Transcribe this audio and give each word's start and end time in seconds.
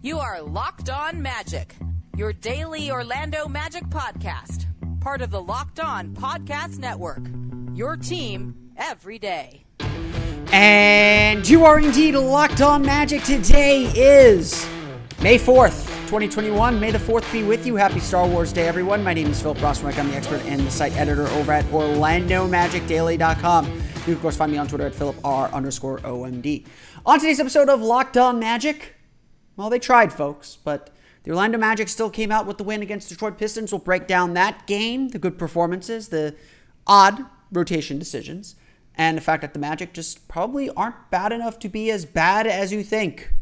You 0.00 0.20
are 0.20 0.40
Locked 0.40 0.90
On 0.90 1.20
Magic, 1.20 1.74
your 2.16 2.32
daily 2.32 2.88
Orlando 2.88 3.48
Magic 3.48 3.82
podcast, 3.88 4.66
part 5.00 5.22
of 5.22 5.32
the 5.32 5.42
Locked 5.42 5.80
On 5.80 6.14
Podcast 6.14 6.78
Network. 6.78 7.22
Your 7.74 7.96
team 7.96 8.54
every 8.76 9.18
day. 9.18 9.64
And 10.52 11.48
you 11.48 11.64
are 11.64 11.80
indeed 11.80 12.14
locked 12.14 12.60
on 12.60 12.82
magic. 12.82 13.24
Today 13.24 13.90
is 13.96 14.64
May 15.20 15.36
4th, 15.36 15.88
2021. 16.06 16.78
May 16.78 16.92
the 16.92 16.98
4th 16.98 17.32
be 17.32 17.42
with 17.42 17.66
you. 17.66 17.74
Happy 17.74 17.98
Star 17.98 18.24
Wars 18.24 18.52
Day, 18.52 18.68
everyone. 18.68 19.02
My 19.02 19.14
name 19.14 19.32
is 19.32 19.42
Philip 19.42 19.58
Rossman-Reich. 19.58 19.98
I'm 19.98 20.10
the 20.10 20.16
expert 20.16 20.42
and 20.42 20.60
the 20.60 20.70
site 20.70 20.96
editor 20.96 21.26
over 21.26 21.50
at 21.50 21.64
OrlandoMagicDaily.com. 21.66 23.66
You 23.66 23.82
can, 24.04 24.12
of 24.12 24.22
course, 24.22 24.36
find 24.36 24.52
me 24.52 24.58
on 24.58 24.68
Twitter 24.68 24.86
at 24.86 24.92
PhilipR 24.92 25.52
underscore 25.52 25.98
OMD. 25.98 26.64
On 27.04 27.18
today's 27.18 27.40
episode 27.40 27.68
of 27.68 27.82
Locked 27.82 28.16
On 28.16 28.38
Magic, 28.38 28.94
well, 29.58 29.68
they 29.68 29.78
tried, 29.78 30.12
folks, 30.12 30.56
but 30.56 30.90
the 31.24 31.30
Orlando 31.30 31.58
Magic 31.58 31.88
still 31.88 32.08
came 32.08 32.32
out 32.32 32.46
with 32.46 32.56
the 32.56 32.64
win 32.64 32.80
against 32.80 33.08
Detroit 33.08 33.36
Pistons. 33.36 33.72
We'll 33.72 33.80
break 33.80 34.06
down 34.06 34.32
that 34.34 34.66
game, 34.66 35.08
the 35.08 35.18
good 35.18 35.36
performances, 35.38 36.08
the 36.08 36.36
odd 36.86 37.26
rotation 37.52 37.98
decisions 37.98 38.54
and 38.98 39.16
the 39.16 39.22
fact 39.22 39.42
that 39.42 39.52
the 39.52 39.58
Magic 39.58 39.92
just 39.92 40.26
probably 40.26 40.68
aren't 40.70 41.10
bad 41.10 41.32
enough 41.32 41.58
to 41.60 41.68
be 41.68 41.90
as 41.90 42.04
bad 42.04 42.46
as 42.46 42.72
you 42.72 42.82
think. 42.82 43.32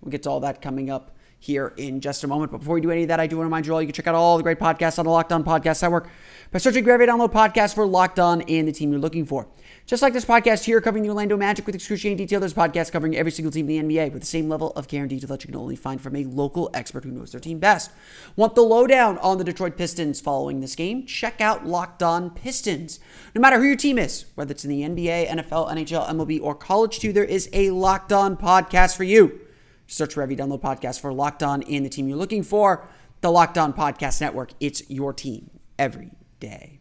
We'll 0.00 0.12
get 0.12 0.22
to 0.22 0.30
all 0.30 0.40
that 0.40 0.62
coming 0.62 0.90
up 0.90 1.16
here 1.38 1.74
in 1.76 2.00
just 2.00 2.22
a 2.24 2.28
moment. 2.28 2.52
But 2.52 2.58
before 2.58 2.76
we 2.76 2.80
do 2.80 2.90
any 2.90 3.02
of 3.02 3.08
that, 3.08 3.18
I 3.18 3.26
do 3.26 3.36
want 3.36 3.44
to 3.44 3.48
remind 3.48 3.66
you 3.66 3.74
all 3.74 3.82
you 3.82 3.88
can 3.88 3.94
check 3.94 4.06
out 4.06 4.14
all 4.14 4.36
the 4.36 4.44
great 4.44 4.60
podcasts 4.60 4.98
on 4.98 5.04
the 5.04 5.10
Locked 5.10 5.32
On 5.32 5.42
Podcast 5.42 5.82
Network 5.82 6.08
by 6.52 6.58
searching 6.58 6.84
Gravity 6.84 7.10
Download 7.10 7.32
Podcast 7.32 7.74
for 7.74 7.84
Locked 7.84 8.20
On 8.20 8.42
and 8.42 8.68
the 8.68 8.72
team 8.72 8.92
you're 8.92 9.00
looking 9.00 9.24
for. 9.24 9.48
Just 9.86 10.02
like 10.02 10.12
this 10.12 10.24
podcast 10.24 10.64
here 10.64 10.80
covering 10.80 11.04
the 11.04 11.10
Orlando 11.10 11.36
Magic 11.36 11.64
with 11.64 11.76
excruciating 11.76 12.16
detail, 12.16 12.40
there's 12.40 12.52
podcasts 12.52 12.90
covering 12.90 13.16
every 13.16 13.30
single 13.30 13.52
team 13.52 13.70
in 13.70 13.86
the 13.86 13.96
NBA 13.96 14.12
with 14.12 14.22
the 14.22 14.26
same 14.26 14.48
level 14.48 14.72
of 14.72 14.88
care 14.88 15.02
and 15.02 15.10
detail 15.10 15.28
that 15.28 15.44
you 15.44 15.46
can 15.46 15.54
only 15.54 15.76
find 15.76 16.00
from 16.00 16.16
a 16.16 16.24
local 16.24 16.68
expert 16.74 17.04
who 17.04 17.12
knows 17.12 17.30
their 17.30 17.40
team 17.40 17.60
best. 17.60 17.92
Want 18.34 18.56
the 18.56 18.62
lowdown 18.62 19.16
on 19.18 19.38
the 19.38 19.44
Detroit 19.44 19.76
Pistons 19.76 20.20
following 20.20 20.58
this 20.58 20.74
game? 20.74 21.06
Check 21.06 21.40
out 21.40 21.68
Locked 21.68 22.02
On 22.02 22.30
Pistons. 22.30 22.98
No 23.32 23.40
matter 23.40 23.60
who 23.60 23.64
your 23.64 23.76
team 23.76 23.96
is, 23.96 24.24
whether 24.34 24.50
it's 24.50 24.64
in 24.64 24.70
the 24.70 24.82
NBA, 24.82 25.28
NFL, 25.28 25.70
NHL, 25.70 26.08
MLB, 26.08 26.40
or 26.42 26.56
college 26.56 26.98
too, 26.98 27.12
there 27.12 27.22
is 27.22 27.48
a 27.52 27.70
Locked 27.70 28.12
On 28.12 28.36
podcast 28.36 28.96
for 28.96 29.04
you. 29.04 29.38
Search 29.86 30.14
for 30.14 30.22
every 30.22 30.34
download 30.34 30.62
podcast 30.62 30.98
for 30.98 31.12
Locked 31.12 31.44
On 31.44 31.62
and 31.62 31.86
the 31.86 31.90
team 31.90 32.08
you're 32.08 32.18
looking 32.18 32.42
for. 32.42 32.88
The 33.20 33.30
Locked 33.30 33.56
On 33.56 33.72
Podcast 33.72 34.20
Network. 34.20 34.50
It's 34.58 34.82
your 34.90 35.12
team 35.12 35.48
every 35.78 36.10
day. 36.40 36.80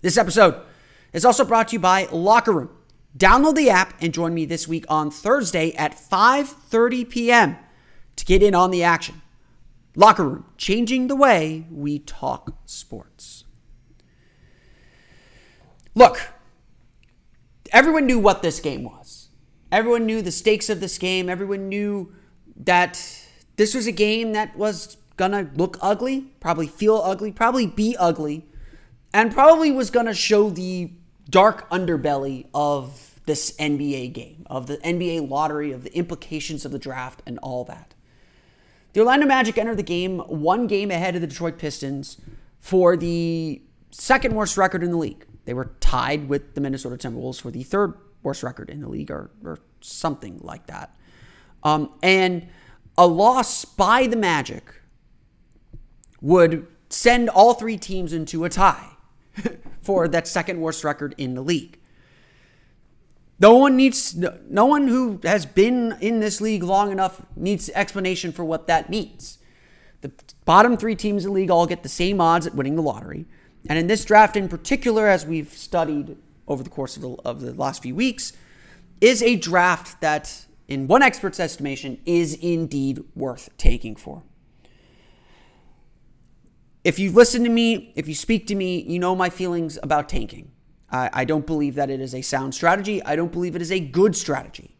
This 0.00 0.16
episode 0.16 0.62
is 1.14 1.24
also 1.24 1.44
brought 1.44 1.68
to 1.68 1.74
you 1.74 1.78
by 1.78 2.06
Locker 2.12 2.52
Room. 2.52 2.70
Download 3.16 3.54
the 3.54 3.70
app 3.70 3.94
and 4.02 4.12
join 4.12 4.34
me 4.34 4.44
this 4.44 4.66
week 4.68 4.84
on 4.88 5.10
Thursday 5.10 5.72
at 5.76 5.94
5:30 5.94 7.08
p.m. 7.08 7.56
to 8.16 8.24
get 8.24 8.42
in 8.42 8.54
on 8.54 8.70
the 8.72 8.82
action. 8.82 9.22
Locker 9.96 10.24
Room, 10.24 10.46
changing 10.58 11.06
the 11.06 11.14
way 11.14 11.66
we 11.70 12.00
talk 12.00 12.58
sports. 12.66 13.44
Look, 15.94 16.28
everyone 17.72 18.04
knew 18.06 18.18
what 18.18 18.42
this 18.42 18.58
game 18.58 18.82
was. 18.82 19.28
Everyone 19.70 20.04
knew 20.04 20.20
the 20.20 20.32
stakes 20.32 20.68
of 20.68 20.80
this 20.80 20.98
game. 20.98 21.28
Everyone 21.28 21.68
knew 21.68 22.12
that 22.56 23.00
this 23.54 23.72
was 23.72 23.86
a 23.86 23.92
game 23.92 24.32
that 24.32 24.56
was 24.56 24.96
gonna 25.16 25.48
look 25.54 25.78
ugly, 25.80 26.32
probably 26.40 26.66
feel 26.66 26.96
ugly, 26.96 27.30
probably 27.30 27.68
be 27.68 27.96
ugly, 27.96 28.44
and 29.12 29.32
probably 29.32 29.70
was 29.70 29.90
gonna 29.90 30.14
show 30.14 30.50
the 30.50 30.90
dark 31.28 31.68
underbelly 31.70 32.46
of 32.54 33.20
this 33.26 33.52
NBA 33.56 34.12
game, 34.12 34.46
of 34.46 34.66
the 34.66 34.76
NBA 34.78 35.28
lottery, 35.28 35.72
of 35.72 35.84
the 35.84 35.96
implications 35.96 36.64
of 36.64 36.72
the 36.72 36.78
draft, 36.78 37.22
and 37.26 37.38
all 37.38 37.64
that. 37.64 37.94
The 38.92 39.00
Orlando 39.00 39.26
Magic 39.26 39.58
entered 39.58 39.76
the 39.76 39.82
game 39.82 40.18
one 40.20 40.66
game 40.66 40.90
ahead 40.90 41.14
of 41.14 41.20
the 41.20 41.26
Detroit 41.26 41.58
Pistons 41.58 42.18
for 42.60 42.96
the 42.96 43.62
second 43.90 44.34
worst 44.34 44.56
record 44.56 44.82
in 44.82 44.90
the 44.90 44.96
league. 44.96 45.26
They 45.46 45.54
were 45.54 45.72
tied 45.80 46.28
with 46.28 46.54
the 46.54 46.60
Minnesota 46.60 46.96
Timberwolves 46.96 47.40
for 47.40 47.50
the 47.50 47.62
third 47.62 47.94
worst 48.22 48.42
record 48.42 48.70
in 48.70 48.80
the 48.80 48.88
league, 48.88 49.10
or, 49.10 49.30
or 49.44 49.58
something 49.80 50.38
like 50.42 50.66
that. 50.66 50.94
Um, 51.62 51.92
and 52.02 52.48
a 52.96 53.06
loss 53.06 53.64
by 53.64 54.06
the 54.06 54.16
Magic 54.16 54.62
would 56.20 56.66
send 56.88 57.28
all 57.28 57.54
three 57.54 57.76
teams 57.76 58.12
into 58.12 58.44
a 58.44 58.48
tie 58.48 58.90
for 59.84 60.08
that 60.08 60.26
second 60.26 60.60
worst 60.60 60.82
record 60.82 61.14
in 61.18 61.34
the 61.34 61.42
league. 61.42 61.78
No 63.38 63.56
one 63.56 63.76
needs, 63.76 64.16
no 64.16 64.64
one 64.64 64.88
who 64.88 65.20
has 65.24 65.44
been 65.44 65.96
in 66.00 66.20
this 66.20 66.40
league 66.40 66.62
long 66.62 66.92
enough 66.92 67.22
needs 67.36 67.68
explanation 67.74 68.32
for 68.32 68.44
what 68.44 68.66
that 68.68 68.88
means. 68.88 69.38
The 70.00 70.12
bottom 70.44 70.76
three 70.76 70.94
teams 70.94 71.24
in 71.24 71.30
the 71.30 71.34
league 71.34 71.50
all 71.50 71.66
get 71.66 71.82
the 71.82 71.88
same 71.88 72.20
odds 72.20 72.46
at 72.46 72.54
winning 72.54 72.76
the 72.76 72.82
lottery. 72.82 73.26
And 73.68 73.78
in 73.78 73.86
this 73.86 74.04
draft 74.04 74.36
in 74.36 74.48
particular, 74.48 75.08
as 75.08 75.26
we've 75.26 75.52
studied 75.52 76.16
over 76.46 76.62
the 76.62 76.70
course 76.70 76.96
of 76.96 77.02
the, 77.02 77.10
of 77.24 77.40
the 77.40 77.54
last 77.54 77.82
few 77.82 77.94
weeks, 77.94 78.32
is 79.00 79.22
a 79.22 79.36
draft 79.36 80.00
that, 80.00 80.46
in 80.68 80.86
one 80.86 81.02
expert's 81.02 81.40
estimation, 81.40 81.98
is 82.06 82.34
indeed 82.34 83.02
worth 83.14 83.50
taking 83.56 83.96
for. 83.96 84.22
If 86.84 86.98
you 86.98 87.10
listen 87.10 87.44
to 87.44 87.50
me, 87.50 87.92
if 87.96 88.06
you 88.06 88.14
speak 88.14 88.46
to 88.48 88.54
me, 88.54 88.82
you 88.82 88.98
know 88.98 89.16
my 89.16 89.30
feelings 89.30 89.78
about 89.82 90.08
tanking. 90.08 90.52
I, 90.90 91.10
I 91.12 91.24
don't 91.24 91.46
believe 91.46 91.74
that 91.76 91.88
it 91.88 91.98
is 91.98 92.14
a 92.14 92.20
sound 92.20 92.54
strategy. 92.54 93.02
I 93.02 93.16
don't 93.16 93.32
believe 93.32 93.56
it 93.56 93.62
is 93.62 93.72
a 93.72 93.80
good 93.80 94.14
strategy. 94.14 94.76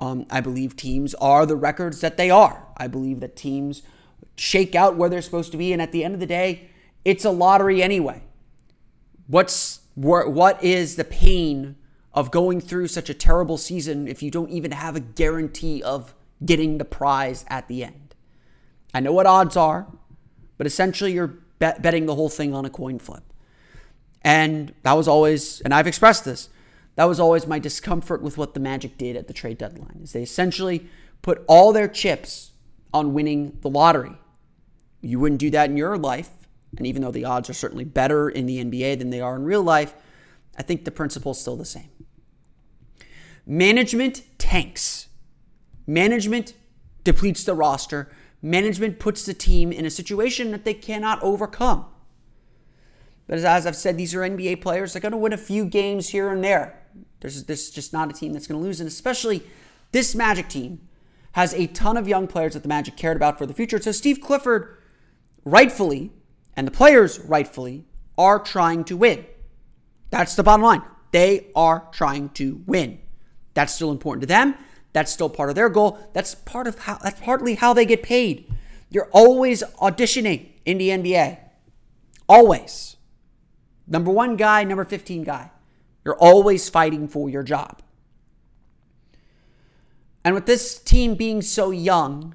Um, 0.00 0.26
I 0.30 0.40
believe 0.40 0.74
teams 0.74 1.14
are 1.14 1.46
the 1.46 1.54
records 1.54 2.00
that 2.00 2.16
they 2.16 2.28
are. 2.28 2.66
I 2.76 2.88
believe 2.88 3.20
that 3.20 3.36
teams 3.36 3.82
shake 4.36 4.74
out 4.74 4.96
where 4.96 5.08
they're 5.08 5.22
supposed 5.22 5.52
to 5.52 5.56
be, 5.56 5.72
and 5.72 5.80
at 5.80 5.92
the 5.92 6.02
end 6.02 6.14
of 6.14 6.20
the 6.20 6.26
day, 6.26 6.70
it's 7.04 7.24
a 7.24 7.30
lottery 7.30 7.82
anyway. 7.82 8.22
What's 9.28 9.80
what 9.94 10.62
is 10.62 10.96
the 10.96 11.04
pain 11.04 11.76
of 12.12 12.32
going 12.32 12.60
through 12.60 12.88
such 12.88 13.08
a 13.08 13.14
terrible 13.14 13.56
season 13.56 14.08
if 14.08 14.24
you 14.24 14.30
don't 14.32 14.50
even 14.50 14.72
have 14.72 14.96
a 14.96 15.00
guarantee 15.00 15.80
of 15.84 16.16
getting 16.44 16.78
the 16.78 16.84
prize 16.84 17.44
at 17.46 17.68
the 17.68 17.84
end? 17.84 18.16
I 18.92 18.98
know 18.98 19.12
what 19.12 19.26
odds 19.26 19.56
are, 19.56 19.86
but 20.58 20.66
essentially 20.66 21.12
you're 21.12 21.43
bet- 21.64 21.80
betting 21.80 22.04
the 22.04 22.14
whole 22.14 22.28
thing 22.28 22.52
on 22.52 22.66
a 22.66 22.70
coin 22.70 22.98
flip. 22.98 23.22
And 24.20 24.74
that 24.82 24.92
was 24.92 25.08
always, 25.08 25.62
and 25.62 25.72
I've 25.72 25.86
expressed 25.86 26.26
this, 26.26 26.50
that 26.96 27.04
was 27.04 27.18
always 27.18 27.46
my 27.46 27.58
discomfort 27.58 28.20
with 28.20 28.36
what 28.36 28.52
the 28.52 28.60
Magic 28.60 28.98
did 28.98 29.16
at 29.16 29.28
the 29.28 29.32
trade 29.32 29.56
deadline. 29.56 30.00
Is 30.02 30.12
they 30.12 30.22
essentially 30.22 30.88
put 31.22 31.42
all 31.48 31.72
their 31.72 31.88
chips 31.88 32.52
on 32.92 33.14
winning 33.14 33.56
the 33.62 33.70
lottery. 33.70 34.12
You 35.00 35.18
wouldn't 35.18 35.40
do 35.40 35.50
that 35.50 35.70
in 35.70 35.78
your 35.78 35.96
life, 35.96 36.30
and 36.76 36.86
even 36.86 37.00
though 37.00 37.10
the 37.10 37.24
odds 37.24 37.48
are 37.48 37.54
certainly 37.54 37.84
better 37.84 38.28
in 38.28 38.44
the 38.44 38.62
NBA 38.62 38.98
than 38.98 39.08
they 39.08 39.22
are 39.22 39.34
in 39.34 39.44
real 39.44 39.62
life, 39.62 39.94
I 40.58 40.62
think 40.62 40.84
the 40.84 40.90
principle 40.90 41.32
is 41.32 41.38
still 41.38 41.56
the 41.56 41.64
same. 41.64 41.88
Management 43.46 44.22
tanks. 44.36 45.08
Management 45.86 46.52
depletes 47.04 47.42
the 47.44 47.54
roster. 47.54 48.10
Management 48.44 48.98
puts 48.98 49.24
the 49.24 49.32
team 49.32 49.72
in 49.72 49.86
a 49.86 49.90
situation 49.90 50.50
that 50.50 50.66
they 50.66 50.74
cannot 50.74 51.22
overcome. 51.22 51.86
But 53.26 53.38
as 53.38 53.64
I've 53.66 53.74
said, 53.74 53.96
these 53.96 54.14
are 54.14 54.20
NBA 54.20 54.60
players. 54.60 54.92
They're 54.92 55.00
going 55.00 55.12
to 55.12 55.18
win 55.18 55.32
a 55.32 55.38
few 55.38 55.64
games 55.64 56.10
here 56.10 56.30
and 56.30 56.44
there. 56.44 56.78
There's, 57.20 57.44
this 57.44 57.70
just 57.70 57.94
not 57.94 58.10
a 58.10 58.12
team 58.12 58.34
that's 58.34 58.46
going 58.46 58.60
to 58.60 58.62
lose. 58.62 58.80
And 58.80 58.86
especially 58.86 59.44
this 59.92 60.14
Magic 60.14 60.48
team 60.48 60.86
has 61.32 61.54
a 61.54 61.68
ton 61.68 61.96
of 61.96 62.06
young 62.06 62.26
players 62.26 62.52
that 62.52 62.62
the 62.62 62.68
Magic 62.68 62.98
cared 62.98 63.16
about 63.16 63.38
for 63.38 63.46
the 63.46 63.54
future. 63.54 63.80
So 63.80 63.92
Steve 63.92 64.20
Clifford, 64.20 64.76
rightfully, 65.46 66.12
and 66.54 66.66
the 66.66 66.70
players, 66.70 67.20
rightfully, 67.20 67.86
are 68.18 68.38
trying 68.38 68.84
to 68.84 68.96
win. 68.98 69.24
That's 70.10 70.34
the 70.34 70.42
bottom 70.42 70.62
line. 70.62 70.82
They 71.12 71.46
are 71.56 71.88
trying 71.92 72.28
to 72.34 72.62
win. 72.66 72.98
That's 73.54 73.72
still 73.74 73.90
important 73.90 74.20
to 74.20 74.26
them. 74.26 74.54
That's 74.94 75.12
still 75.12 75.28
part 75.28 75.50
of 75.50 75.56
their 75.56 75.68
goal. 75.68 75.98
That's 76.14 76.34
part 76.34 76.66
of 76.66 76.78
how 76.78 76.98
that's 77.02 77.20
partly 77.20 77.56
how 77.56 77.74
they 77.74 77.84
get 77.84 78.02
paid. 78.02 78.50
You're 78.88 79.10
always 79.10 79.62
auditioning 79.82 80.52
in 80.64 80.78
the 80.78 80.88
NBA. 80.88 81.38
Always. 82.28 82.96
Number 83.86 84.10
1 84.10 84.36
guy, 84.36 84.64
number 84.64 84.84
15 84.84 85.24
guy. 85.24 85.50
You're 86.04 86.16
always 86.16 86.68
fighting 86.70 87.08
for 87.08 87.28
your 87.28 87.42
job. 87.42 87.82
And 90.24 90.34
with 90.34 90.46
this 90.46 90.78
team 90.78 91.16
being 91.16 91.42
so 91.42 91.70
young, 91.70 92.34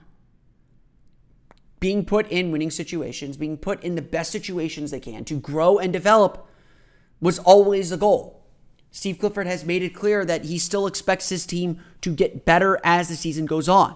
being 1.79 2.03
put 2.03 2.27
in 2.27 2.51
winning 2.51 2.71
situations, 2.71 3.37
being 3.37 3.57
put 3.57 3.81
in 3.83 3.95
the 3.95 4.01
best 4.01 4.31
situations 4.31 4.91
they 4.91 4.99
can 4.99 5.23
to 5.25 5.39
grow 5.39 5.79
and 5.79 5.93
develop 5.93 6.45
was 7.21 7.39
always 7.39 7.89
the 7.89 7.97
goal. 7.97 8.43
Steve 8.91 9.19
Clifford 9.19 9.47
has 9.47 9.65
made 9.65 9.83
it 9.83 9.93
clear 9.93 10.25
that 10.25 10.45
he 10.45 10.57
still 10.57 10.87
expects 10.87 11.29
his 11.29 11.45
team 11.45 11.79
to 12.01 12.13
get 12.13 12.45
better 12.45 12.79
as 12.83 13.07
the 13.09 13.15
season 13.15 13.45
goes 13.45 13.69
on. 13.69 13.95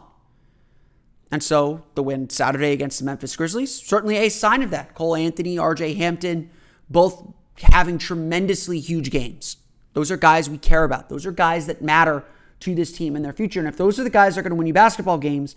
And 1.32 1.42
so 1.42 1.84
the 1.96 2.04
win 2.04 2.30
Saturday 2.30 2.74
against 2.74 3.00
the 3.00 3.06
Memphis 3.06 3.36
Grizzlies, 3.36 3.74
certainly 3.74 4.18
a 4.18 4.30
sign 4.30 4.62
of 4.62 4.70
that. 4.70 4.94
Cole 4.94 5.16
Anthony, 5.16 5.56
RJ 5.56 5.98
Hampton, 5.98 6.52
both 6.90 7.34
having 7.62 7.98
tremendously 7.98 8.80
huge 8.80 9.10
games. 9.10 9.58
Those 9.94 10.12
are 10.12 10.18
guys 10.18 10.50
we 10.50 10.58
care 10.60 10.84
about. 10.84 11.10
Those 11.10 11.26
are 11.26 11.32
guys 11.32 11.66
that 11.68 11.82
matter 11.82 12.24
to 12.60 12.76
this 12.76 12.92
team 12.92 13.16
and 13.16 13.26
their 13.26 13.34
future. 13.34 13.60
And 13.60 13.68
if 13.68 13.78
those 13.78 14.00
are 14.00 14.04
the 14.04 14.10
guys 14.10 14.36
that 14.36 14.42
are 14.42 14.44
going 14.44 14.52
to 14.52 14.56
win 14.56 14.68
you 14.68 14.74
basketball 14.74 15.18
games, 15.18 15.56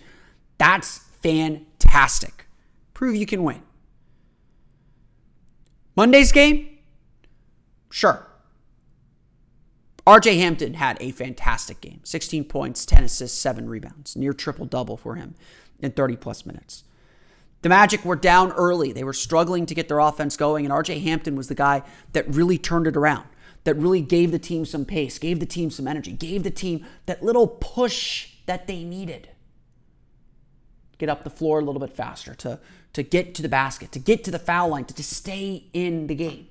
That's 0.58 0.98
fantastic. 1.22 2.46
Prove 2.94 3.14
you 3.14 3.26
can 3.26 3.42
win. 3.42 3.62
Monday's 5.94 6.32
game? 6.32 6.78
Sure. 7.90 8.26
RJ 10.06 10.38
Hampton 10.38 10.74
had 10.74 10.96
a 11.00 11.10
fantastic 11.10 11.80
game 11.80 12.00
16 12.04 12.44
points, 12.44 12.86
10 12.86 13.04
assists, 13.04 13.38
7 13.38 13.68
rebounds, 13.68 14.14
near 14.14 14.32
triple 14.32 14.66
double 14.66 14.96
for 14.96 15.16
him 15.16 15.34
in 15.80 15.90
30 15.90 16.16
plus 16.16 16.46
minutes. 16.46 16.84
The 17.62 17.68
Magic 17.68 18.04
were 18.04 18.16
down 18.16 18.52
early. 18.52 18.92
They 18.92 19.02
were 19.02 19.12
struggling 19.12 19.66
to 19.66 19.74
get 19.74 19.88
their 19.88 19.98
offense 19.98 20.36
going, 20.36 20.64
and 20.64 20.72
RJ 20.72 21.02
Hampton 21.02 21.34
was 21.34 21.48
the 21.48 21.54
guy 21.56 21.82
that 22.12 22.32
really 22.32 22.58
turned 22.58 22.86
it 22.86 22.96
around, 22.96 23.24
that 23.64 23.74
really 23.74 24.00
gave 24.00 24.30
the 24.30 24.38
team 24.38 24.64
some 24.64 24.84
pace, 24.84 25.18
gave 25.18 25.40
the 25.40 25.46
team 25.46 25.70
some 25.70 25.88
energy, 25.88 26.12
gave 26.12 26.44
the 26.44 26.50
team 26.50 26.86
that 27.06 27.24
little 27.24 27.48
push 27.48 28.28
that 28.46 28.68
they 28.68 28.84
needed. 28.84 29.30
Get 30.98 31.08
up 31.08 31.24
the 31.24 31.30
floor 31.30 31.58
a 31.58 31.64
little 31.64 31.80
bit 31.80 31.92
faster, 31.92 32.34
to, 32.36 32.60
to 32.92 33.02
get 33.02 33.34
to 33.34 33.42
the 33.42 33.48
basket, 33.48 33.90
to 33.92 33.98
get 33.98 34.22
to 34.22 34.30
the 34.30 34.38
foul 34.38 34.68
line, 34.68 34.84
to, 34.84 34.94
to 34.94 35.02
stay 35.02 35.64
in 35.72 36.06
the 36.06 36.14
game. 36.14 36.46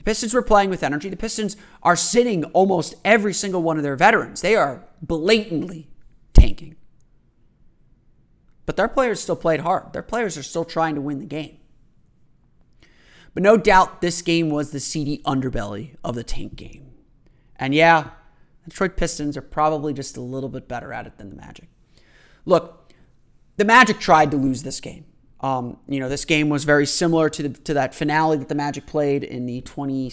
The 0.00 0.04
Pistons 0.04 0.32
were 0.32 0.40
playing 0.40 0.70
with 0.70 0.82
energy. 0.82 1.10
The 1.10 1.16
Pistons 1.16 1.58
are 1.82 1.94
sitting 1.94 2.44
almost 2.44 2.94
every 3.04 3.34
single 3.34 3.62
one 3.62 3.76
of 3.76 3.82
their 3.82 3.96
veterans. 3.96 4.40
They 4.40 4.56
are 4.56 4.86
blatantly 5.02 5.90
tanking. 6.32 6.76
But 8.64 8.78
their 8.78 8.88
players 8.88 9.20
still 9.20 9.36
played 9.36 9.60
hard. 9.60 9.92
Their 9.92 10.02
players 10.02 10.38
are 10.38 10.42
still 10.42 10.64
trying 10.64 10.94
to 10.94 11.02
win 11.02 11.18
the 11.18 11.26
game. 11.26 11.58
But 13.34 13.42
no 13.42 13.58
doubt 13.58 14.00
this 14.00 14.22
game 14.22 14.48
was 14.48 14.70
the 14.70 14.80
seedy 14.80 15.18
underbelly 15.26 15.96
of 16.02 16.14
the 16.14 16.24
tank 16.24 16.56
game. 16.56 16.92
And 17.56 17.74
yeah, 17.74 18.12
the 18.64 18.70
Detroit 18.70 18.96
Pistons 18.96 19.36
are 19.36 19.42
probably 19.42 19.92
just 19.92 20.16
a 20.16 20.22
little 20.22 20.48
bit 20.48 20.66
better 20.66 20.94
at 20.94 21.06
it 21.06 21.18
than 21.18 21.28
the 21.28 21.36
Magic. 21.36 21.68
Look, 22.46 22.94
the 23.58 23.66
Magic 23.66 23.98
tried 23.98 24.30
to 24.30 24.38
lose 24.38 24.62
this 24.62 24.80
game. 24.80 25.04
Um, 25.42 25.78
you 25.88 26.00
know, 26.00 26.08
this 26.08 26.24
game 26.24 26.48
was 26.48 26.64
very 26.64 26.86
similar 26.86 27.30
to, 27.30 27.42
the, 27.44 27.48
to 27.60 27.74
that 27.74 27.94
finale 27.94 28.36
that 28.36 28.48
the 28.48 28.54
Magic 28.54 28.86
played 28.86 29.24
in 29.24 29.46
the 29.46 29.62
20, 29.62 30.06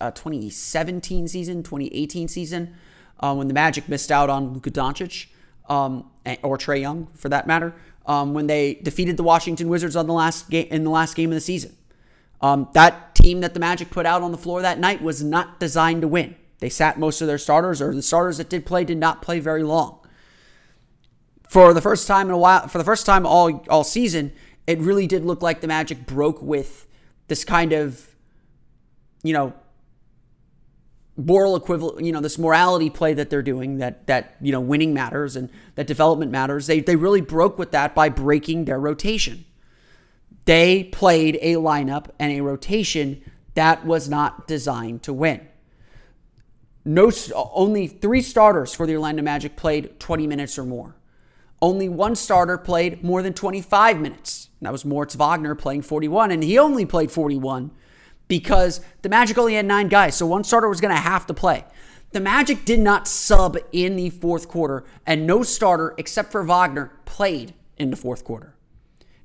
uh, 0.00 0.10
2017 0.10 1.28
season, 1.28 1.62
2018 1.62 2.28
season, 2.28 2.74
uh, 3.20 3.34
when 3.34 3.48
the 3.48 3.54
Magic 3.54 3.88
missed 3.88 4.12
out 4.12 4.28
on 4.28 4.52
Luka 4.52 4.70
Doncic, 4.70 5.26
um, 5.68 6.10
or 6.42 6.58
Trae 6.58 6.80
Young 6.80 7.08
for 7.14 7.28
that 7.30 7.46
matter, 7.46 7.74
um, 8.04 8.34
when 8.34 8.46
they 8.46 8.74
defeated 8.74 9.16
the 9.16 9.22
Washington 9.22 9.68
Wizards 9.68 9.96
on 9.96 10.06
the 10.06 10.12
last 10.12 10.50
game 10.50 10.68
in 10.70 10.84
the 10.84 10.90
last 10.90 11.14
game 11.14 11.30
of 11.30 11.34
the 11.34 11.40
season. 11.40 11.74
Um, 12.40 12.68
that 12.74 13.14
team 13.14 13.40
that 13.40 13.54
the 13.54 13.60
Magic 13.60 13.90
put 13.90 14.04
out 14.04 14.22
on 14.22 14.30
the 14.30 14.38
floor 14.38 14.62
that 14.62 14.78
night 14.78 15.02
was 15.02 15.24
not 15.24 15.58
designed 15.58 16.02
to 16.02 16.08
win. 16.08 16.36
They 16.58 16.68
sat 16.68 16.98
most 16.98 17.20
of 17.20 17.26
their 17.26 17.38
starters, 17.38 17.80
or 17.80 17.94
the 17.94 18.02
starters 18.02 18.38
that 18.38 18.48
did 18.48 18.66
play 18.66 18.84
did 18.84 18.98
not 18.98 19.22
play 19.22 19.40
very 19.40 19.62
long. 19.62 20.00
For 21.48 21.72
the 21.72 21.80
first 21.80 22.06
time 22.06 22.28
in 22.28 22.34
a 22.34 22.38
while, 22.38 22.68
for 22.68 22.78
the 22.78 22.84
first 22.84 23.06
time 23.06 23.26
all 23.26 23.64
all 23.68 23.84
season, 23.84 24.32
it 24.66 24.78
really 24.80 25.06
did 25.06 25.24
look 25.24 25.42
like 25.42 25.60
the 25.60 25.66
Magic 25.66 26.06
broke 26.06 26.42
with 26.42 26.86
this 27.28 27.44
kind 27.44 27.72
of, 27.72 28.14
you 29.22 29.32
know, 29.32 29.52
moral 31.16 31.56
equivalent, 31.56 32.04
you 32.04 32.12
know, 32.12 32.20
this 32.20 32.38
morality 32.38 32.90
play 32.90 33.14
that 33.14 33.30
they're 33.30 33.42
doing 33.42 33.78
that 33.78 34.06
that 34.06 34.36
you 34.40 34.52
know 34.52 34.60
winning 34.60 34.92
matters 34.92 35.36
and 35.36 35.50
that 35.74 35.86
development 35.86 36.30
matters. 36.30 36.66
They 36.66 36.80
they 36.80 36.96
really 36.96 37.20
broke 37.20 37.58
with 37.58 37.72
that 37.72 37.94
by 37.94 38.08
breaking 38.08 38.64
their 38.64 38.78
rotation. 38.78 39.44
They 40.44 40.84
played 40.84 41.38
a 41.42 41.54
lineup 41.54 42.10
and 42.18 42.32
a 42.32 42.40
rotation 42.40 43.22
that 43.54 43.84
was 43.84 44.08
not 44.08 44.46
designed 44.46 45.02
to 45.04 45.12
win. 45.12 45.46
No, 46.84 47.10
only 47.34 47.88
three 47.88 48.22
starters 48.22 48.72
for 48.72 48.86
the 48.86 48.94
Orlando 48.94 49.22
Magic 49.22 49.56
played 49.56 49.98
20 49.98 50.26
minutes 50.28 50.56
or 50.56 50.64
more. 50.64 50.94
Only 51.60 51.88
one 51.88 52.14
starter 52.14 52.58
played 52.58 53.02
more 53.02 53.22
than 53.22 53.32
25 53.32 53.98
minutes. 53.98 54.45
That 54.66 54.72
was 54.72 54.84
Moritz 54.84 55.14
Wagner 55.14 55.54
playing 55.54 55.82
41, 55.82 56.32
and 56.32 56.42
he 56.42 56.58
only 56.58 56.84
played 56.84 57.12
41 57.12 57.70
because 58.26 58.80
the 59.02 59.08
Magic 59.08 59.38
only 59.38 59.54
had 59.54 59.64
nine 59.64 59.86
guys, 59.86 60.16
so 60.16 60.26
one 60.26 60.42
starter 60.42 60.68
was 60.68 60.80
going 60.80 60.92
to 60.92 61.00
have 61.00 61.24
to 61.26 61.34
play. 61.34 61.64
The 62.10 62.18
Magic 62.18 62.64
did 62.64 62.80
not 62.80 63.06
sub 63.06 63.56
in 63.70 63.94
the 63.94 64.10
fourth 64.10 64.48
quarter, 64.48 64.82
and 65.06 65.24
no 65.24 65.44
starter 65.44 65.94
except 65.98 66.32
for 66.32 66.42
Wagner 66.42 66.90
played 67.04 67.54
in 67.78 67.90
the 67.90 67.96
fourth 67.96 68.24
quarter. 68.24 68.56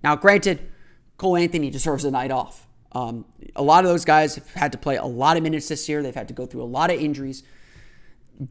Now, 0.03 0.15
granted, 0.15 0.69
Cole 1.17 1.35
Anthony 1.35 1.71
deserves 1.71 2.05
a 2.05 2.11
night 2.11 2.29
off. 2.29 2.67
Um, 2.91 3.25
a 3.55 3.63
lot 3.63 3.83
of 3.83 3.89
those 3.89 4.05
guys 4.05 4.35
have 4.35 4.53
had 4.53 4.71
to 4.73 4.77
play 4.77 4.97
a 4.97 5.05
lot 5.05 5.38
of 5.38 5.43
minutes 5.43 5.69
this 5.69 5.89
year. 5.89 6.03
They've 6.03 6.13
had 6.13 6.27
to 6.27 6.35
go 6.35 6.45
through 6.45 6.61
a 6.61 6.65
lot 6.65 6.91
of 6.91 7.01
injuries. 7.01 7.41